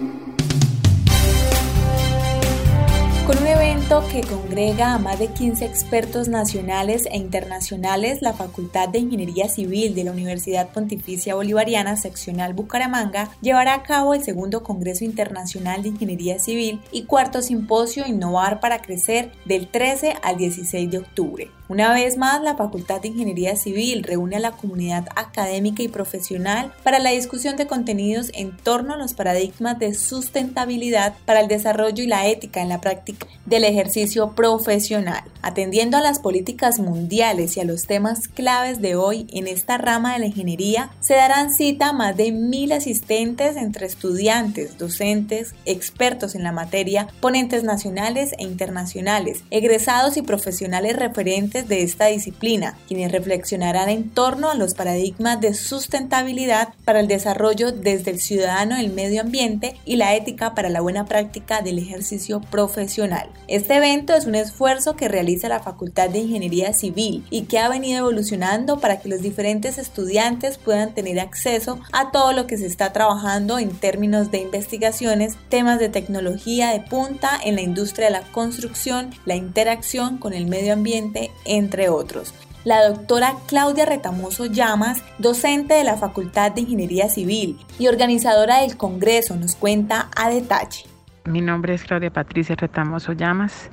Que 4.02 4.22
congrega 4.22 4.96
a 4.96 4.98
más 4.98 5.20
de 5.20 5.28
15 5.28 5.66
expertos 5.66 6.28
nacionales 6.28 7.06
e 7.06 7.16
internacionales, 7.16 8.24
la 8.24 8.34
Facultad 8.34 8.90
de 8.90 8.98
Ingeniería 8.98 9.48
Civil 9.48 9.94
de 9.94 10.04
la 10.04 10.12
Universidad 10.12 10.70
Pontificia 10.70 11.36
Bolivariana 11.36 11.96
Seccional 11.96 12.56
Bucaramanga 12.56 13.30
llevará 13.42 13.76
a 13.76 13.84
cabo 13.84 14.16
el 14.16 14.24
segundo 14.24 14.64
Congreso 14.64 15.06
Internacional 15.06 15.84
de 15.84 15.90
Ingeniería 15.90 16.40
Civil 16.40 16.82
y 16.92 17.04
cuarto 17.04 17.44
simposio 17.44 18.08
Innovar 18.08 18.60
para 18.60 18.82
Crecer 18.82 19.32
del 19.46 19.68
13 19.68 20.16
al 20.24 20.38
16 20.38 20.90
de 20.90 20.98
octubre. 20.98 21.52
Una 21.74 21.92
vez 21.92 22.18
más, 22.18 22.44
la 22.44 22.56
Facultad 22.56 23.02
de 23.02 23.08
Ingeniería 23.08 23.56
Civil 23.56 24.04
reúne 24.04 24.36
a 24.36 24.40
la 24.40 24.52
comunidad 24.52 25.08
académica 25.16 25.82
y 25.82 25.88
profesional 25.88 26.72
para 26.84 27.00
la 27.00 27.10
discusión 27.10 27.56
de 27.56 27.66
contenidos 27.66 28.30
en 28.36 28.56
torno 28.56 28.94
a 28.94 28.98
los 28.98 29.16
paradigmas 29.16 29.80
de 29.80 29.96
sustentabilidad 29.96 31.16
para 31.26 31.40
el 31.40 31.48
desarrollo 31.48 32.04
y 32.04 32.06
la 32.06 32.28
ética 32.28 32.62
en 32.62 32.70
la 32.70 32.80
práctica 32.80 33.26
del 33.48 33.64
ejercicio 33.64 34.34
profesional. 34.36 35.24
Atendiendo 35.42 35.98
a 35.98 36.02
las 36.02 36.20
políticas 36.20 36.78
mundiales 36.78 37.58
y 37.58 37.62
a 37.62 37.66
los 37.66 37.88
temas 37.88 38.28
claves 38.28 38.80
de 38.80 38.96
hoy 38.96 39.26
en 39.34 39.48
esta 39.48 39.80
rama 39.80 40.14
de 40.14 40.20
la 40.20 40.28
ingeniería, 40.28 40.92
se 41.00 41.16
darán 41.16 41.52
cita 41.52 41.90
a 41.90 41.94
más 41.94 42.16
de 42.16 42.32
mil 42.32 42.72
asistentes 42.72 43.58
entre 43.58 43.88
estudiantes, 43.88 44.78
docentes, 44.78 45.56
expertos 45.66 46.36
en 46.36 46.44
la 46.44 46.52
materia, 46.52 47.08
ponentes 47.20 47.64
nacionales 47.64 48.34
e 48.38 48.44
internacionales, 48.44 49.44
egresados 49.50 50.18
y 50.18 50.22
profesionales 50.22 50.96
referentes 50.96 51.63
de 51.68 51.84
esta 51.84 52.08
disciplina, 52.08 52.78
quienes 52.88 53.12
reflexionarán 53.12 53.90
en 53.90 54.10
torno 54.10 54.50
a 54.50 54.56
los 54.56 54.74
paradigmas 54.74 55.40
de 55.42 55.54
sustentabilidad 55.54 56.74
para 56.86 57.00
el 57.00 57.08
desarrollo 57.08 57.72
desde 57.72 58.12
el 58.12 58.20
ciudadano, 58.20 58.76
el 58.78 58.92
medio 58.92 59.22
ambiente 59.22 59.76
y 59.86 59.96
la 59.96 60.16
ética 60.16 60.54
para 60.54 60.70
la 60.70 60.82
buena 60.82 61.06
práctica 61.06 61.62
del 61.62 61.80
ejercicio 61.80 62.42
profesional. 62.42 63.30
Este 63.48 63.76
evento 63.76 64.14
es 64.14 64.26
un 64.26 64.36
esfuerzo 64.36 64.96
que 64.96 65.08
realiza 65.08 65.50
la 65.50 65.60
Facultad 65.60 66.10
de 66.10 66.20
Ingeniería 66.20 66.74
Civil 66.74 67.26
y 67.30 67.44
que 67.44 67.60
ha 67.60 67.70
venido 67.70 68.00
evolucionando 68.00 68.80
para 68.80 69.00
que 69.00 69.10
los 69.10 69.22
diferentes 69.22 69.78
estudiantes 69.78 70.58
puedan 70.58 70.94
tener 70.94 71.20
acceso 71.20 71.80
a 71.92 72.12
todo 72.12 72.34
lo 72.34 72.48
que 72.48 72.58
se 72.58 72.66
está 72.66 72.94
trabajando 72.94 73.60
en 73.60 73.70
términos 73.70 74.32
de 74.32 74.40
investigaciones, 74.40 75.36
temas 75.50 75.80
de 75.80 75.90
tecnología 75.90 76.72
de 76.72 76.80
punta 76.82 77.32
en 77.44 77.56
la 77.56 77.62
industria 77.62 78.08
de 78.08 78.14
la 78.14 78.32
construcción, 78.32 79.12
la 79.26 79.36
interacción 79.36 80.18
con 80.18 80.34
el 80.34 80.48
medio 80.48 80.74
ambiente, 80.74 81.32
entre 81.46 81.90
otros. 81.90 82.34
La 82.66 82.88
doctora 82.88 83.34
Claudia 83.48 83.86
Retamoso 83.86 84.46
Llamas, 84.46 85.04
docente 85.18 85.74
de 85.74 85.84
la 85.84 85.98
Facultad 85.98 86.54
de 86.54 86.62
Ingeniería 86.62 87.10
Civil 87.10 87.58
y 87.78 87.88
organizadora 87.88 88.62
del 88.62 88.78
Congreso, 88.78 89.36
nos 89.36 89.56
cuenta 89.56 90.10
a 90.16 90.30
detalle. 90.30 90.86
Mi 91.26 91.42
nombre 91.42 91.74
es 91.74 91.84
Claudia 91.84 92.10
Patricia 92.10 92.56
Retamoso 92.56 93.12
Llamas. 93.12 93.70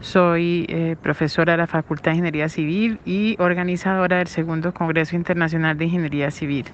Soy 0.00 0.64
eh, 0.68 0.96
profesora 1.02 1.52
de 1.52 1.58
la 1.58 1.66
Facultad 1.66 2.12
de 2.12 2.18
Ingeniería 2.18 2.48
Civil 2.48 3.00
y 3.04 3.36
organizadora 3.40 4.18
del 4.18 4.28
segundo 4.28 4.72
Congreso 4.72 5.16
Internacional 5.16 5.76
de 5.76 5.86
Ingeniería 5.86 6.30
Civil. 6.30 6.66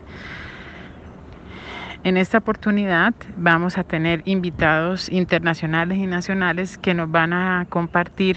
En 2.05 2.17
esta 2.17 2.39
oportunidad 2.39 3.15
vamos 3.37 3.79
a 3.79 3.83
tener 3.83 4.23
invitados 4.27 5.09
internacionales 5.09 5.99
y 5.99 6.07
nacionales 6.07 6.79
que 6.79 6.95
nos 6.95 7.11
van 7.11 7.33
a 7.33 7.67
compartir 7.69 8.37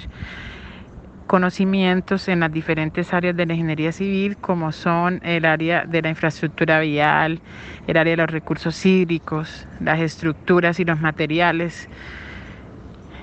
conocimientos 1.29 2.27
en 2.27 2.39
las 2.39 2.51
diferentes 2.51 3.13
áreas 3.13 3.38
de 3.38 3.45
la 3.45 3.53
ingeniería 3.53 3.91
civil, 3.91 4.36
como 4.38 4.71
son 4.71 5.19
el 5.24 5.45
área 5.45 5.86
de 5.86 6.01
la 6.01 6.09
infraestructura 6.09 6.79
vial, 6.79 7.39
el 7.86 7.98
área 7.98 8.13
de 8.13 8.17
los 8.17 8.31
recursos 8.31 8.83
hídricos, 8.83 9.67
las 9.79 10.00
estructuras 10.00 10.79
y 10.79 10.86
los 10.86 11.00
materiales, 11.00 11.88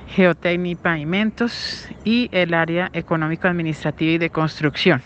geotecnia 0.06 0.70
y 0.70 0.74
pavimentos 0.76 1.88
y 2.04 2.28
el 2.30 2.54
área 2.54 2.90
económico-administrativa 2.92 4.12
y 4.12 4.18
de 4.18 4.30
construcción. 4.30 5.02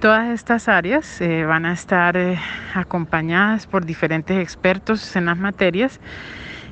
Todas 0.00 0.28
estas 0.30 0.68
áreas 0.68 1.20
eh, 1.20 1.44
van 1.44 1.64
a 1.64 1.72
estar 1.72 2.16
eh, 2.16 2.40
acompañadas 2.74 3.68
por 3.68 3.86
diferentes 3.86 4.36
expertos 4.42 5.14
en 5.14 5.26
las 5.26 5.38
materias 5.38 6.00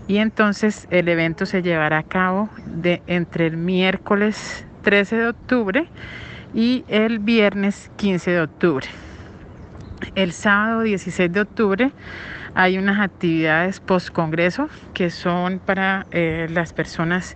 y 0.09 0.17
entonces 0.17 0.89
el 0.91 1.09
evento 1.09 1.47
se 1.47 1.63
llevará 1.63 1.99
a 1.99 2.03
cabo 2.03 2.51
de 2.67 3.03
entre 3.07 3.47
el 3.47 3.57
miércoles 3.57 4.67
13 4.85 5.17
de 5.17 5.29
octubre 5.29 5.89
y 6.55 6.85
el 6.89 7.19
viernes 7.19 7.91
15 7.97 8.31
de 8.31 8.41
octubre. 8.43 8.87
El 10.15 10.33
sábado 10.33 10.83
16 10.83 11.33
de 11.33 11.41
octubre 11.41 11.93
hay 12.55 12.79
unas 12.79 13.01
actividades 13.01 13.81
post-congreso 13.81 14.69
que 14.93 15.11
son 15.11 15.59
para 15.59 16.07
eh, 16.13 16.47
las 16.51 16.73
personas 16.73 17.35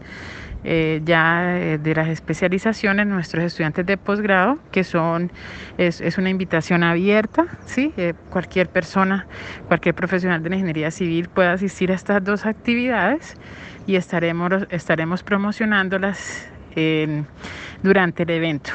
eh, 0.62 1.00
ya 1.04 1.56
eh, 1.56 1.78
de 1.78 1.94
las 1.94 2.08
especializaciones, 2.08 3.06
nuestros 3.06 3.44
estudiantes 3.44 3.86
de 3.86 3.96
posgrado, 3.96 4.58
que 4.70 4.84
son, 4.84 5.32
es, 5.78 6.00
es, 6.00 6.18
una 6.18 6.30
invitación 6.30 6.82
abierta, 6.82 7.46
¿sí? 7.64 7.94
cualquier 8.28 8.68
persona, 8.68 9.26
cualquier 9.68 9.94
profesional 9.94 10.42
de 10.42 10.50
la 10.50 10.56
ingeniería 10.56 10.90
civil 10.90 11.28
puede 11.28 11.48
asistir 11.48 11.90
a 11.92 11.94
estas 11.94 12.22
dos 12.22 12.44
actividades 12.44 13.36
y 13.86 13.96
estaremos, 13.96 14.66
estaremos 14.70 15.22
promocionándolas 15.22 16.50
durante 17.82 18.22
el 18.22 18.30
evento. 18.30 18.70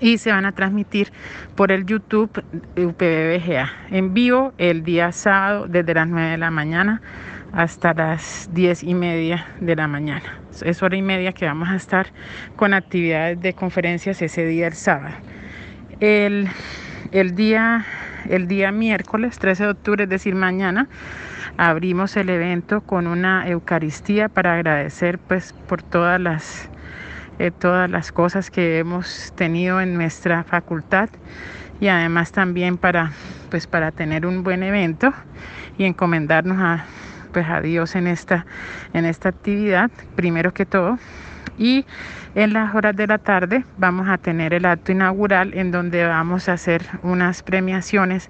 y 0.00 0.18
se 0.18 0.32
van 0.32 0.44
a 0.44 0.52
transmitir 0.52 1.12
por 1.54 1.70
el 1.70 1.86
YouTube 1.86 2.42
UPBBGA 2.76 3.70
en 3.90 4.12
vivo 4.12 4.52
el 4.58 4.82
día 4.82 5.12
sábado 5.12 5.66
desde 5.68 5.94
las 5.94 6.08
9 6.08 6.30
de 6.30 6.38
la 6.38 6.50
mañana 6.50 7.00
hasta 7.52 7.94
las 7.94 8.50
10 8.52 8.82
y 8.82 8.94
media 8.94 9.46
de 9.60 9.76
la 9.76 9.86
mañana. 9.86 10.40
Es 10.64 10.82
hora 10.82 10.96
y 10.96 11.02
media 11.02 11.32
que 11.32 11.46
vamos 11.46 11.68
a 11.68 11.76
estar 11.76 12.08
con 12.56 12.74
actividades 12.74 13.40
de 13.40 13.54
conferencias 13.54 14.20
ese 14.22 14.44
día 14.44 14.66
el 14.66 14.74
sábado. 14.74 15.14
El, 16.00 16.48
el 17.12 17.36
día, 17.36 17.86
el 18.28 18.48
día 18.48 18.72
miércoles 18.72 19.38
13 19.38 19.64
de 19.64 19.70
octubre, 19.70 20.04
es 20.04 20.10
decir, 20.10 20.34
mañana, 20.34 20.88
abrimos 21.56 22.16
el 22.16 22.30
evento 22.30 22.80
con 22.80 23.06
una 23.06 23.48
Eucaristía 23.48 24.28
para 24.28 24.54
agradecer 24.54 25.18
pues 25.18 25.52
por 25.52 25.82
todas 25.82 26.20
las, 26.20 26.68
eh, 27.38 27.50
todas 27.50 27.90
las 27.90 28.12
cosas 28.12 28.50
que 28.50 28.78
hemos 28.78 29.32
tenido 29.36 29.80
en 29.80 29.94
nuestra 29.94 30.44
facultad 30.44 31.08
y 31.80 31.88
además 31.88 32.32
también 32.32 32.78
para, 32.78 33.12
pues, 33.50 33.66
para 33.66 33.90
tener 33.90 34.26
un 34.26 34.42
buen 34.42 34.62
evento 34.62 35.12
y 35.76 35.84
encomendarnos 35.84 36.58
a, 36.58 36.84
pues, 37.32 37.48
a 37.48 37.60
Dios 37.60 37.94
en 37.96 38.06
esta, 38.06 38.46
en 38.92 39.04
esta 39.04 39.28
actividad, 39.30 39.90
primero 40.14 40.54
que 40.54 40.66
todo. 40.66 40.98
Y 41.58 41.84
en 42.34 42.52
las 42.52 42.74
horas 42.74 42.96
de 42.96 43.06
la 43.06 43.18
tarde 43.18 43.64
vamos 43.78 44.08
a 44.08 44.18
tener 44.18 44.54
el 44.54 44.66
acto 44.66 44.92
inaugural 44.92 45.54
en 45.54 45.70
donde 45.70 46.04
vamos 46.04 46.48
a 46.48 46.54
hacer 46.54 46.82
unas 47.02 47.42
premiaciones 47.42 48.28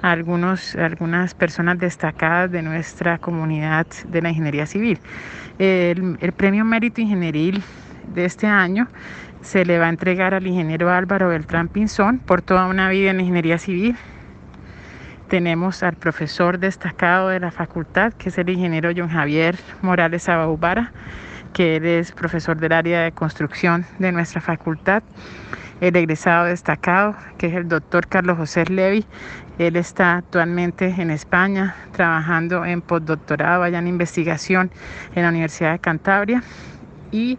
a 0.00 0.10
algunos, 0.10 0.74
algunas 0.76 1.34
personas 1.34 1.78
destacadas 1.78 2.50
de 2.50 2.62
nuestra 2.62 3.18
comunidad 3.18 3.86
de 4.08 4.22
la 4.22 4.30
ingeniería 4.30 4.66
civil. 4.66 4.98
El, 5.58 6.32
premio 6.34 6.64
Mérito 6.64 7.00
Ingenieril 7.02 7.62
de 8.14 8.24
este 8.24 8.46
año 8.46 8.88
se 9.42 9.64
le 9.64 9.78
va 9.78 9.86
a 9.86 9.90
entregar 9.90 10.34
al 10.34 10.46
ingeniero 10.46 10.90
Álvaro 10.90 11.28
Beltrán 11.28 11.68
Pinzón 11.68 12.20
por 12.20 12.40
toda 12.40 12.66
una 12.66 12.88
vida 12.88 13.10
en 13.10 13.20
ingeniería 13.20 13.58
civil. 13.58 13.96
Tenemos 15.28 15.82
al 15.82 15.96
profesor 15.96 16.58
destacado 16.58 17.28
de 17.28 17.40
la 17.40 17.50
facultad, 17.50 18.12
que 18.14 18.30
es 18.30 18.38
el 18.38 18.48
ingeniero 18.48 18.90
John 18.96 19.08
Javier 19.08 19.56
Morales 19.82 20.28
Abaubara 20.28 20.92
que 21.52 21.76
él 21.76 21.86
es 21.86 22.12
profesor 22.12 22.58
del 22.58 22.72
área 22.72 23.02
de 23.02 23.12
construcción 23.12 23.84
de 23.98 24.12
nuestra 24.12 24.40
facultad. 24.40 25.02
El 25.80 25.96
egresado 25.96 26.46
destacado, 26.46 27.16
que 27.38 27.48
es 27.48 27.54
el 27.54 27.68
doctor 27.68 28.06
Carlos 28.06 28.38
José 28.38 28.64
Levy, 28.66 29.04
él 29.58 29.76
está 29.76 30.16
actualmente 30.16 30.94
en 30.98 31.10
España 31.10 31.74
trabajando 31.92 32.64
en 32.64 32.80
postdoctorado 32.80 33.64
allá 33.64 33.78
en 33.78 33.88
investigación 33.88 34.70
en 35.14 35.22
la 35.22 35.28
Universidad 35.28 35.72
de 35.72 35.78
Cantabria. 35.80 36.42
Y 37.10 37.38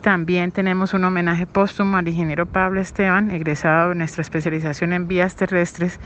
también 0.00 0.50
tenemos 0.50 0.94
un 0.94 1.04
homenaje 1.04 1.46
póstumo 1.46 1.96
al 1.96 2.08
ingeniero 2.08 2.46
Pablo 2.46 2.80
Esteban, 2.80 3.30
egresado 3.30 3.90
de 3.90 3.94
nuestra 3.94 4.22
especialización 4.22 4.92
en 4.92 5.06
vías 5.06 5.36
terrestres, 5.36 6.00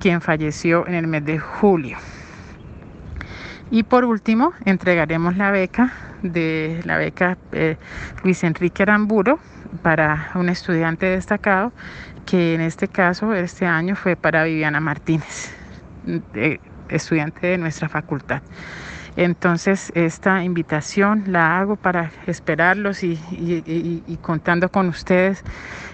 quien 0.00 0.20
falleció 0.20 0.86
en 0.88 0.94
el 0.94 1.06
mes 1.06 1.24
de 1.24 1.38
julio. 1.38 1.96
Y 3.70 3.82
por 3.82 4.04
último, 4.04 4.52
entregaremos 4.64 5.36
la 5.36 5.50
beca 5.50 5.92
de 6.22 6.80
la 6.84 6.96
beca 6.98 7.36
eh, 7.52 7.76
Luis 8.22 8.44
Enrique 8.44 8.82
Aramburo 8.82 9.38
para 9.82 10.30
un 10.34 10.48
estudiante 10.48 11.06
destacado, 11.06 11.72
que 12.24 12.54
en 12.54 12.60
este 12.60 12.88
caso, 12.88 13.34
este 13.34 13.66
año 13.66 13.96
fue 13.96 14.16
para 14.16 14.44
Viviana 14.44 14.80
Martínez, 14.80 15.52
estudiante 16.88 17.46
de 17.48 17.58
nuestra 17.58 17.88
facultad. 17.88 18.42
Entonces, 19.16 19.92
esta 19.94 20.44
invitación 20.44 21.24
la 21.26 21.58
hago 21.58 21.76
para 21.76 22.10
esperarlos 22.26 23.02
y, 23.02 23.18
y 23.34 24.18
contando 24.20 24.68
con 24.68 24.88
ustedes 24.88 25.42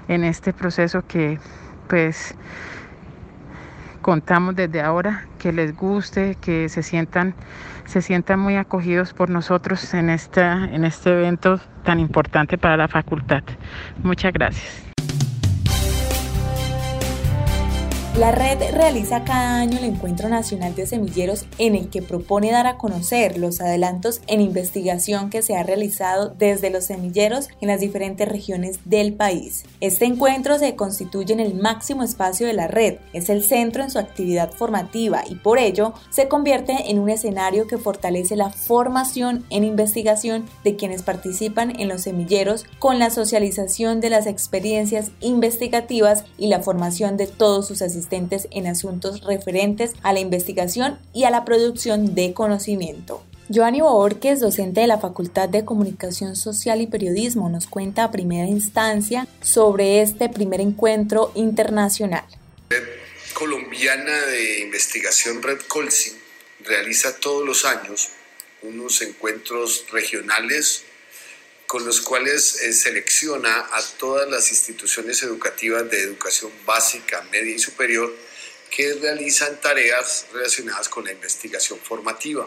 en 0.09 0.25
este 0.25 0.53
proceso 0.53 1.07
que, 1.07 1.39
pues, 1.89 2.35
contamos 4.03 4.55
desde 4.55 4.83
ahora, 4.83 5.27
que 5.39 5.53
les 5.53 5.75
guste, 5.75 6.37
que 6.41 6.69
se 6.69 6.83
sientan, 6.83 7.35
se 7.87 8.03
sientan 8.03 8.39
muy 8.41 8.57
acogidos 8.57 9.15
por 9.15 9.31
nosotros 9.31 9.95
en, 9.95 10.11
esta, 10.11 10.65
en 10.65 10.85
este 10.85 11.11
evento 11.11 11.61
tan 11.85 11.99
importante 11.99 12.59
para 12.59 12.77
la 12.77 12.89
facultad. 12.89 13.43
Muchas 14.03 14.33
gracias. 14.33 14.92
La 18.19 18.31
red 18.31 18.59
realiza 18.75 19.25
cada 19.25 19.59
año 19.59 19.79
el 19.79 19.87
Encuentro 19.87 20.29
Nacional 20.29 20.75
de 20.75 20.87
Semilleros 20.87 21.47
en 21.57 21.75
el 21.75 21.89
que 21.89 22.03
propone 22.03 22.53
dar 22.53 22.67
a 22.67 22.77
conocer 22.77 23.39
los 23.39 23.63
adelantos 23.63 24.21
en 24.27 24.43
investigación 24.43 25.31
que 25.31 25.41
se 25.41 25.57
ha 25.57 25.63
realizado 25.63 26.29
desde 26.29 26.69
los 26.69 26.85
semilleros 26.85 27.49
en 27.63 27.69
las 27.69 27.81
diferentes 27.81 28.29
regiones 28.29 28.81
del 28.85 29.15
país. 29.15 29.65
Este 29.81 30.05
encuentro 30.05 30.59
se 30.59 30.77
constituye 30.77 31.33
en 31.33 31.41
el 31.41 31.55
máximo 31.55 32.03
espacio 32.03 32.47
de 32.47 32.53
la 32.53 32.69
red, 32.69 32.99
es 33.15 33.31
el 33.31 33.43
centro 33.43 33.83
en 33.83 33.91
su 33.91 33.99
actividad 33.99 34.53
formativa 34.53 35.25
y 35.27 35.37
por 35.37 35.59
ello 35.59 35.95
se 36.11 36.29
convierte 36.29 36.91
en 36.91 36.99
un 36.99 37.09
escenario 37.09 37.67
que 37.67 37.79
fortalece 37.79 38.37
la 38.37 38.51
formación 38.51 39.47
en 39.49 39.65
investigación 39.65 40.45
de 40.65 40.77
quienes 40.77 41.03
participan 41.03 41.81
en 41.81 41.89
los 41.89 42.03
semilleros 42.03 42.67
con 42.79 42.99
la 42.99 43.09
socialización 43.09 44.03
de 44.03 44.11
las 44.11 44.27
experiencias 44.27 45.13
investigativas 45.21 46.27
y 46.37 46.49
la 46.49 46.61
formación 46.61 47.17
de 47.17 47.27
todos 47.27 47.67
sus 47.67 47.81
asistentes 47.81 48.02
en 48.11 48.67
asuntos 48.67 49.23
referentes 49.23 49.93
a 50.03 50.13
la 50.13 50.21
investigación 50.21 50.99
y 51.13 51.25
a 51.25 51.31
la 51.31 51.45
producción 51.45 52.15
de 52.15 52.33
conocimiento. 52.33 53.23
Joanny 53.53 53.81
Borges, 53.81 54.41
docente 54.41 54.81
de 54.81 54.87
la 54.87 54.99
Facultad 54.99 55.49
de 55.49 55.65
Comunicación 55.65 56.37
Social 56.37 56.81
y 56.81 56.87
Periodismo, 56.87 57.51
nos 57.51 57.67
cuenta 57.67 58.05
a 58.05 58.11
primera 58.11 58.47
instancia 58.47 59.27
sobre 59.43 60.01
este 60.01 60.29
primer 60.29 60.61
encuentro 60.61 61.33
internacional. 61.35 62.25
Red 62.71 62.85
colombiana 63.35 64.17
de 64.27 64.61
investigación 64.61 65.43
Red 65.43 65.61
Colsi 65.69 66.13
realiza 66.65 67.17
todos 67.19 67.45
los 67.47 67.65
años 67.65 68.11
unos 68.63 69.03
encuentros 69.03 69.85
regionales 69.93 70.85
con 71.73 71.87
los 71.87 72.03
cuales 72.03 72.61
eh, 72.61 72.75
selecciona 72.75 73.67
a 73.73 73.83
todas 73.97 74.29
las 74.29 74.51
instituciones 74.51 75.23
educativas 75.23 75.91
de 75.91 76.03
educación 76.03 76.53
básica, 76.67 77.23
media 77.33 77.55
y 77.55 77.59
superior 77.59 78.15
que 78.71 78.93
realizan 78.93 79.59
tareas 79.59 80.27
relacionadas 80.35 80.91
con 80.91 81.07
la 81.07 81.13
investigación 81.13 81.79
formativa. 81.79 82.47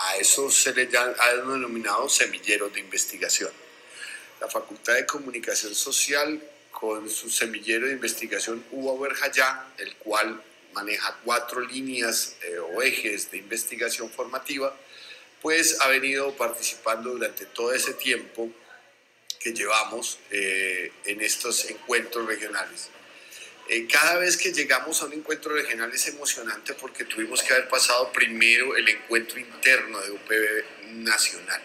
A 0.00 0.16
eso 0.18 0.50
se 0.50 0.74
le 0.74 0.86
ha 0.94 1.34
denominado 1.34 2.10
semilleros 2.10 2.74
de 2.74 2.80
investigación. 2.80 3.50
La 4.38 4.48
Facultad 4.48 4.96
de 4.96 5.06
Comunicación 5.06 5.74
Social, 5.74 6.38
con 6.72 7.08
su 7.08 7.30
semillero 7.30 7.86
de 7.86 7.94
investigación 7.94 8.62
UBA 8.70 9.08
Berjayá, 9.08 9.72
el 9.78 9.96
cual 9.96 10.44
maneja 10.74 11.18
cuatro 11.24 11.60
líneas 11.60 12.36
eh, 12.42 12.58
o 12.58 12.82
ejes 12.82 13.30
de 13.30 13.38
investigación 13.38 14.10
formativa, 14.10 14.76
pues 15.42 15.80
ha 15.80 15.88
venido 15.88 16.34
participando 16.36 17.10
durante 17.10 17.44
todo 17.46 17.74
ese 17.74 17.94
tiempo 17.94 18.50
que 19.40 19.52
llevamos 19.52 20.20
eh, 20.30 20.92
en 21.04 21.20
estos 21.20 21.68
encuentros 21.68 22.26
regionales. 22.26 22.90
Eh, 23.68 23.86
cada 23.90 24.18
vez 24.18 24.36
que 24.36 24.52
llegamos 24.52 25.02
a 25.02 25.06
un 25.06 25.14
encuentro 25.14 25.52
regional 25.52 25.92
es 25.92 26.06
emocionante 26.06 26.74
porque 26.74 27.04
tuvimos 27.04 27.42
que 27.42 27.52
haber 27.52 27.68
pasado 27.68 28.12
primero 28.12 28.76
el 28.76 28.88
encuentro 28.88 29.38
interno 29.38 30.00
de 30.00 30.12
UPB 30.12 30.64
nacional. 30.94 31.62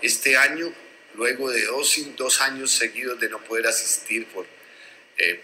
Este 0.00 0.38
año, 0.38 0.72
luego 1.14 1.50
de 1.50 1.66
dos, 1.66 1.94
dos 2.16 2.40
años 2.40 2.70
seguidos 2.70 3.20
de 3.20 3.28
no 3.28 3.42
poder 3.44 3.66
asistir 3.66 4.26
por 4.28 4.46
eh, 5.18 5.42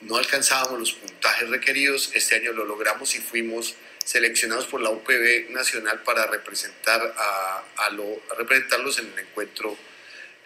no 0.00 0.16
alcanzábamos 0.16 0.78
los 0.78 0.92
puntajes 0.92 1.48
requeridos, 1.48 2.10
este 2.14 2.36
año 2.36 2.52
lo 2.52 2.64
logramos 2.64 3.14
y 3.14 3.18
fuimos 3.18 3.74
seleccionados 4.08 4.66
por 4.66 4.80
la 4.80 4.88
UPB 4.88 5.50
Nacional 5.50 6.02
para 6.02 6.24
representar 6.26 7.14
a, 7.18 7.62
a, 7.76 7.90
lo, 7.90 8.22
representarlos 8.38 8.98
en 9.00 9.12
el 9.12 9.18
encuentro 9.18 9.76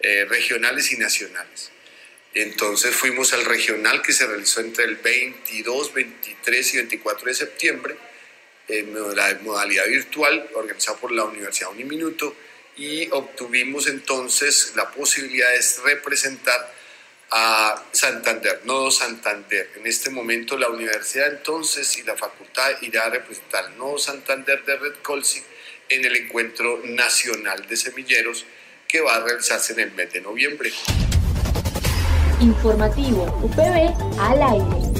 eh, 0.01 0.25
regionales 0.25 0.91
y 0.91 0.97
nacionales. 0.97 1.71
Entonces 2.33 2.93
fuimos 2.93 3.31
al 3.31 3.45
regional 3.45 4.01
que 4.01 4.11
se 4.11 4.27
realizó 4.27 4.59
entre 4.59 4.83
el 4.83 4.97
22, 4.97 5.93
23 5.93 6.73
y 6.73 6.77
24 6.77 7.27
de 7.27 7.33
septiembre, 7.33 7.95
en 8.67 8.93
la 9.15 9.39
modalidad 9.41 9.87
virtual, 9.87 10.49
organizado 10.55 10.97
por 10.97 11.13
la 11.13 11.23
Universidad 11.23 11.71
Uniminuto, 11.71 12.35
y 12.75 13.07
obtuvimos 13.11 13.87
entonces 13.87 14.73
la 14.75 14.91
posibilidad 14.91 15.49
de 15.51 15.63
representar 15.85 16.73
a 17.35 17.83
Santander, 17.91 18.61
Nodo 18.63 18.91
Santander. 18.91 19.71
En 19.75 19.87
este 19.87 20.11
momento 20.11 20.55
la 20.55 20.69
universidad 20.69 21.29
entonces 21.29 21.97
y 21.97 22.03
la 22.03 22.15
facultad 22.15 22.69
irá 22.81 23.07
a 23.07 23.09
representar 23.09 23.71
Nodo 23.71 23.97
Santander 23.97 24.63
de 24.63 24.77
Red 24.77 24.93
Colsi 25.01 25.41
en 25.89 26.05
el 26.05 26.15
encuentro 26.15 26.81
nacional 26.83 27.65
de 27.67 27.75
semilleros 27.75 28.45
que 28.87 29.01
va 29.01 29.15
a 29.15 29.21
realizarse 29.21 29.73
en 29.73 29.79
el 29.79 29.91
mes 29.93 30.13
de 30.13 30.21
noviembre. 30.21 30.71
Informativo 32.39 33.23
UPB 33.41 34.19
al 34.19 34.43
aire. 34.43 34.93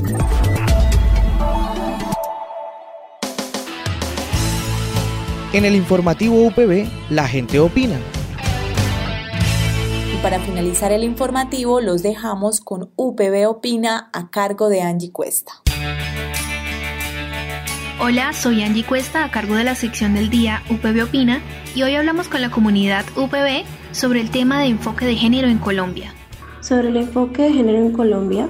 En 5.53 5.65
el 5.65 5.75
informativo 5.75 6.47
UPB, 6.47 6.87
la 7.11 7.27
gente 7.27 7.59
opina 7.59 7.99
para 10.23 10.39
finalizar 10.39 10.93
el 10.93 11.03
informativo 11.03 11.81
los 11.81 12.01
dejamos 12.01 12.61
con 12.61 12.91
UPB 12.95 13.45
Opina 13.45 14.09
a 14.13 14.29
cargo 14.29 14.69
de 14.69 14.81
Angie 14.81 15.11
Cuesta. 15.11 15.51
Hola, 17.99 18.31
soy 18.31 18.63
Angie 18.63 18.85
Cuesta 18.85 19.25
a 19.25 19.31
cargo 19.31 19.55
de 19.55 19.65
la 19.65 19.75
sección 19.75 20.13
del 20.13 20.29
día 20.29 20.63
UPB 20.69 21.03
Opina 21.03 21.41
y 21.75 21.83
hoy 21.83 21.95
hablamos 21.95 22.29
con 22.29 22.39
la 22.39 22.49
comunidad 22.49 23.03
UPB 23.17 23.65
sobre 23.91 24.21
el 24.21 24.31
tema 24.31 24.61
de 24.61 24.67
enfoque 24.67 25.05
de 25.05 25.17
género 25.17 25.49
en 25.49 25.57
Colombia. 25.57 26.13
Sobre 26.61 26.87
el 26.87 26.95
enfoque 26.95 27.41
de 27.41 27.51
género 27.51 27.79
en 27.79 27.91
Colombia, 27.91 28.47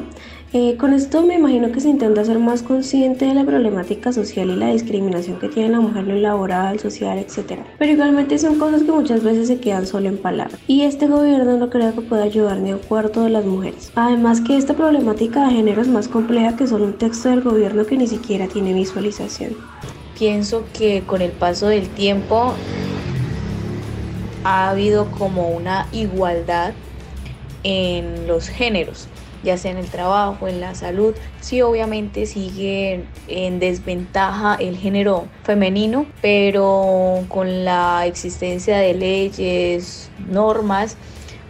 eh, 0.55 0.77
con 0.77 0.93
esto 0.93 1.23
me 1.23 1.33
imagino 1.33 1.71
que 1.71 1.79
se 1.79 1.89
intenta 1.89 2.23
ser 2.23 2.37
más 2.37 2.61
consciente 2.61 3.25
de 3.25 3.33
la 3.33 3.43
problemática 3.43 4.13
social 4.13 4.51
y 4.51 4.55
la 4.55 4.67
discriminación 4.67 5.39
que 5.39 5.49
tiene 5.49 5.69
la 5.69 5.79
mujer 5.79 6.03
en 6.03 6.09
lo 6.09 6.15
laboral, 6.17 6.79
social, 6.79 7.17
etc. 7.17 7.61
Pero 7.79 7.91
igualmente 7.91 8.37
son 8.37 8.59
cosas 8.59 8.83
que 8.83 8.91
muchas 8.91 9.23
veces 9.23 9.47
se 9.47 9.59
quedan 9.59 9.87
solo 9.87 10.09
en 10.09 10.19
palabras. 10.19 10.59
Y 10.67 10.83
este 10.83 11.07
gobierno 11.07 11.57
no 11.57 11.71
creo 11.71 11.95
que 11.95 12.01
pueda 12.01 12.21
ayudar 12.21 12.59
ni 12.59 12.69
a 12.69 12.75
un 12.75 12.81
cuarto 12.81 13.23
de 13.23 13.31
las 13.31 13.45
mujeres. 13.45 13.91
Además 13.95 14.41
que 14.41 14.55
esta 14.55 14.75
problemática 14.75 15.47
de 15.47 15.55
género 15.55 15.81
es 15.81 15.87
más 15.87 16.07
compleja 16.07 16.55
que 16.55 16.67
solo 16.67 16.85
un 16.85 16.93
texto 16.93 17.29
del 17.29 17.41
gobierno 17.41 17.87
que 17.87 17.97
ni 17.97 18.05
siquiera 18.05 18.47
tiene 18.47 18.73
visualización. 18.73 19.57
Pienso 20.19 20.65
que 20.71 21.01
con 21.01 21.23
el 21.23 21.31
paso 21.31 21.65
del 21.65 21.89
tiempo 21.89 22.53
ha 24.43 24.69
habido 24.69 25.09
como 25.09 25.49
una 25.49 25.87
igualdad 25.91 26.73
en 27.63 28.27
los 28.27 28.49
géneros 28.49 29.07
ya 29.43 29.57
sea 29.57 29.71
en 29.71 29.77
el 29.77 29.87
trabajo, 29.87 30.47
en 30.47 30.61
la 30.61 30.75
salud. 30.75 31.13
Sí, 31.41 31.61
obviamente 31.61 32.25
sigue 32.25 33.05
en 33.27 33.59
desventaja 33.59 34.55
el 34.55 34.77
género 34.77 35.27
femenino, 35.43 36.05
pero 36.21 37.23
con 37.27 37.65
la 37.65 38.05
existencia 38.05 38.77
de 38.77 38.93
leyes, 38.93 40.09
normas, 40.29 40.97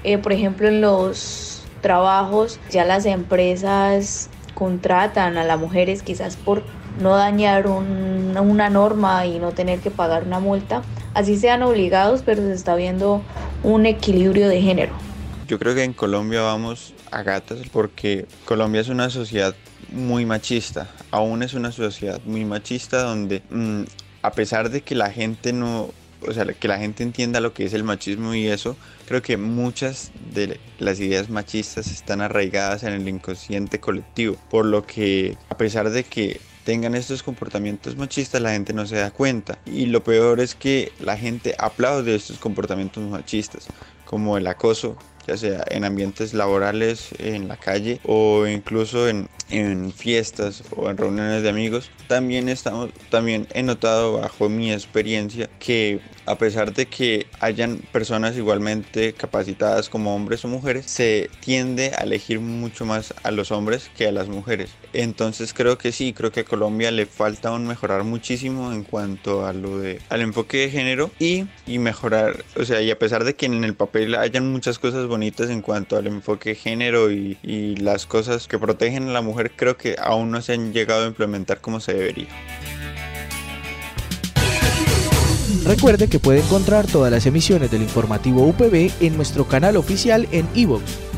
eh, 0.03 0.17
por 0.17 0.33
ejemplo 0.33 0.67
en 0.67 0.81
los 0.81 1.63
trabajos 1.81 2.59
ya 2.69 2.85
las 2.85 3.05
empresas 3.05 4.29
contratan 4.53 5.37
a 5.37 5.43
las 5.43 5.59
mujeres 5.59 6.01
quizás 6.03 6.35
por 6.37 6.63
no 6.99 7.15
dañar 7.15 7.67
una 7.67 8.69
norma 8.69 9.25
y 9.25 9.39
no 9.39 9.51
tener 9.51 9.79
que 9.79 9.91
pagar 9.91 10.23
una 10.23 10.39
multa, 10.39 10.83
así 11.13 11.37
sean 11.37 11.63
obligados, 11.63 12.21
pero 12.23 12.41
se 12.41 12.53
está 12.53 12.75
viendo 12.75 13.21
un 13.63 13.85
equilibrio 13.85 14.47
de 14.47 14.61
género. 14.61 15.12
Yo 15.47 15.59
creo 15.59 15.75
que 15.75 15.83
en 15.83 15.93
Colombia 15.93 16.41
vamos 16.41 16.93
a 17.11 17.21
gatas 17.21 17.59
porque 17.71 18.25
Colombia 18.45 18.81
es 18.81 18.87
una 18.87 19.09
sociedad 19.09 19.55
muy 19.91 20.25
machista, 20.25 20.89
aún 21.11 21.43
es 21.43 21.53
una 21.53 21.71
sociedad 21.71 22.21
muy 22.25 22.45
machista 22.45 23.03
donde 23.03 23.41
mm, 23.49 23.83
a 24.21 24.31
pesar 24.31 24.69
de 24.69 24.81
que 24.81 24.95
la 24.95 25.11
gente 25.11 25.51
no, 25.51 25.91
o 26.21 26.31
sea, 26.31 26.45
que 26.45 26.67
la 26.67 26.79
gente 26.79 27.03
entienda 27.03 27.41
lo 27.41 27.53
que 27.53 27.65
es 27.65 27.73
el 27.73 27.83
machismo 27.83 28.33
y 28.33 28.47
eso, 28.47 28.77
creo 29.05 29.21
que 29.21 29.37
muchas 29.37 30.11
de 30.33 30.59
las 30.79 30.99
ideas 30.99 31.29
machistas 31.29 31.87
están 31.87 32.21
arraigadas 32.21 32.83
en 32.83 32.93
el 32.93 33.07
inconsciente 33.07 33.79
colectivo, 33.79 34.37
por 34.49 34.65
lo 34.65 34.85
que 34.85 35.37
a 35.49 35.57
pesar 35.57 35.89
de 35.89 36.05
que 36.05 36.39
tengan 36.63 36.95
estos 36.95 37.23
comportamientos 37.23 37.97
machistas, 37.97 38.41
la 38.41 38.51
gente 38.51 38.73
no 38.73 38.85
se 38.85 38.95
da 38.95 39.11
cuenta. 39.11 39.59
Y 39.65 39.87
lo 39.87 40.03
peor 40.03 40.39
es 40.39 40.55
que 40.55 40.93
la 40.99 41.17
gente 41.17 41.55
aplaude 41.57 42.15
estos 42.15 42.37
comportamientos 42.37 43.03
machistas, 43.03 43.67
como 44.13 44.37
el 44.37 44.45
acoso, 44.45 44.95
ya 45.25 45.37
sea 45.37 45.63
en 45.71 45.85
ambientes 45.85 46.35
laborales, 46.35 47.09
en 47.17 47.47
la 47.47 47.57
calle 47.57 47.99
o 48.03 48.45
incluso 48.45 49.09
en, 49.09 49.27
en 49.49 49.91
fiestas 49.91 50.61
o 50.75 50.87
en 50.87 50.97
reuniones 50.97 51.41
de 51.41 51.49
amigos. 51.49 51.89
También, 52.07 52.47
estamos, 52.47 52.91
también 53.09 53.47
he 53.55 53.63
notado 53.63 54.19
bajo 54.19 54.49
mi 54.49 54.71
experiencia 54.71 55.49
que 55.57 55.99
a 56.25 56.37
pesar 56.37 56.73
de 56.73 56.85
que 56.85 57.27
hayan 57.39 57.77
personas 57.91 58.37
igualmente 58.37 59.13
capacitadas 59.13 59.89
como 59.89 60.15
hombres 60.15 60.45
o 60.45 60.47
mujeres, 60.47 60.85
se 60.85 61.29
tiende 61.41 61.91
a 61.97 62.03
elegir 62.03 62.39
mucho 62.39 62.85
más 62.85 63.13
a 63.23 63.31
los 63.31 63.51
hombres 63.51 63.89
que 63.95 64.07
a 64.07 64.11
las 64.11 64.29
mujeres. 64.29 64.71
Entonces 64.93 65.53
creo 65.53 65.77
que 65.77 65.91
sí, 65.91 66.13
creo 66.13 66.31
que 66.31 66.41
a 66.41 66.45
Colombia 66.45 66.91
le 66.91 67.05
falta 67.05 67.49
aún 67.49 67.67
mejorar 67.67 68.03
muchísimo 68.03 68.71
en 68.71 68.83
cuanto 68.83 69.45
a 69.45 69.53
lo 69.53 69.79
de 69.79 69.99
al 70.09 70.21
enfoque 70.21 70.57
de 70.57 70.69
género 70.69 71.11
y, 71.19 71.45
y 71.65 71.79
mejorar, 71.79 72.45
o 72.55 72.63
sea, 72.63 72.81
y 72.81 72.91
a 72.91 72.99
pesar 72.99 73.23
de 73.23 73.35
que 73.35 73.45
en 73.45 73.63
el 73.63 73.75
papel 73.75 74.02
hayan 74.17 74.51
muchas 74.51 74.79
cosas 74.79 75.07
bonitas 75.07 75.49
en 75.49 75.61
cuanto 75.61 75.97
al 75.97 76.07
enfoque 76.07 76.55
género 76.55 77.11
y, 77.11 77.37
y 77.43 77.75
las 77.77 78.05
cosas 78.05 78.47
que 78.47 78.59
protegen 78.59 79.09
a 79.09 79.11
la 79.11 79.21
mujer, 79.21 79.51
creo 79.55 79.77
que 79.77 79.95
aún 80.01 80.31
no 80.31 80.41
se 80.41 80.53
han 80.53 80.73
llegado 80.73 81.03
a 81.03 81.07
implementar 81.07 81.61
como 81.61 81.79
se 81.79 81.93
debería. 81.93 82.27
Recuerde 85.65 86.09
que 86.09 86.19
puede 86.19 86.39
encontrar 86.39 86.87
todas 86.87 87.09
las 87.11 87.25
emisiones 87.25 87.71
del 87.71 87.83
informativo 87.83 88.45
UPB 88.45 88.91
en 88.99 89.15
nuestro 89.15 89.47
canal 89.47 89.77
oficial 89.77 90.27
en 90.31 90.45
iVoox, 90.55 90.81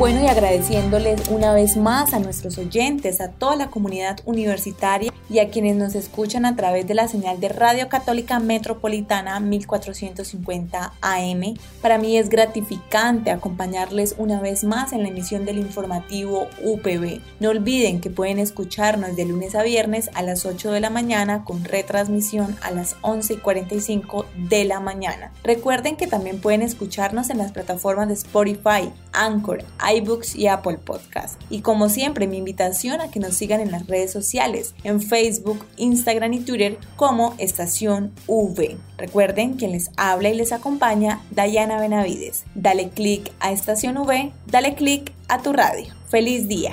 Bueno, 0.00 0.24
y 0.24 0.28
agradeciéndoles 0.28 1.28
una 1.28 1.52
vez 1.52 1.76
más 1.76 2.14
a 2.14 2.20
nuestros 2.20 2.56
oyentes, 2.56 3.20
a 3.20 3.32
toda 3.32 3.54
la 3.54 3.68
comunidad 3.68 4.18
universitaria 4.24 5.09
y 5.30 5.38
a 5.38 5.48
quienes 5.48 5.76
nos 5.76 5.94
escuchan 5.94 6.44
a 6.44 6.56
través 6.56 6.86
de 6.86 6.94
la 6.94 7.08
señal 7.08 7.38
de 7.38 7.48
Radio 7.48 7.88
Católica 7.88 8.40
Metropolitana 8.40 9.38
1450 9.38 10.92
AM. 11.00 11.54
Para 11.80 11.98
mí 11.98 12.18
es 12.18 12.28
gratificante 12.28 13.30
acompañarles 13.30 14.16
una 14.18 14.40
vez 14.40 14.64
más 14.64 14.92
en 14.92 15.02
la 15.02 15.08
emisión 15.08 15.44
del 15.44 15.58
informativo 15.58 16.48
UPB. 16.64 17.20
No 17.38 17.50
olviden 17.50 18.00
que 18.00 18.10
pueden 18.10 18.40
escucharnos 18.40 19.14
de 19.14 19.24
lunes 19.24 19.54
a 19.54 19.62
viernes 19.62 20.10
a 20.14 20.22
las 20.22 20.44
8 20.44 20.72
de 20.72 20.80
la 20.80 20.90
mañana 20.90 21.44
con 21.44 21.64
retransmisión 21.64 22.56
a 22.62 22.72
las 22.72 22.96
11 23.02 23.34
y 23.34 23.36
45 23.36 24.26
de 24.48 24.64
la 24.64 24.80
mañana. 24.80 25.32
Recuerden 25.44 25.96
que 25.96 26.08
también 26.08 26.40
pueden 26.40 26.62
escucharnos 26.62 27.30
en 27.30 27.38
las 27.38 27.52
plataformas 27.52 28.08
de 28.08 28.14
Spotify, 28.14 28.90
Anchor, 29.12 29.64
iBooks 29.94 30.34
y 30.34 30.48
Apple 30.48 30.78
Podcast. 30.78 31.40
Y 31.50 31.60
como 31.60 31.88
siempre, 31.88 32.26
mi 32.26 32.38
invitación 32.38 33.00
a 33.00 33.10
que 33.10 33.20
nos 33.20 33.34
sigan 33.34 33.60
en 33.60 33.70
las 33.70 33.86
redes 33.86 34.12
sociales, 34.12 34.74
en 34.82 35.00
Facebook, 35.20 35.66
Instagram 35.76 36.32
y 36.32 36.40
Twitter 36.40 36.78
como 36.96 37.34
Estación 37.36 38.12
V. 38.26 38.78
Recuerden, 38.96 39.54
quien 39.54 39.72
les 39.72 39.90
habla 39.98 40.30
y 40.30 40.34
les 40.34 40.50
acompaña, 40.50 41.20
Dayana 41.30 41.78
Benavides. 41.78 42.44
Dale 42.54 42.88
click 42.88 43.30
a 43.38 43.52
Estación 43.52 43.98
V, 43.98 44.32
dale 44.46 44.74
click 44.76 45.12
a 45.28 45.42
tu 45.42 45.52
radio. 45.52 45.92
¡Feliz 46.08 46.48
día! 46.48 46.72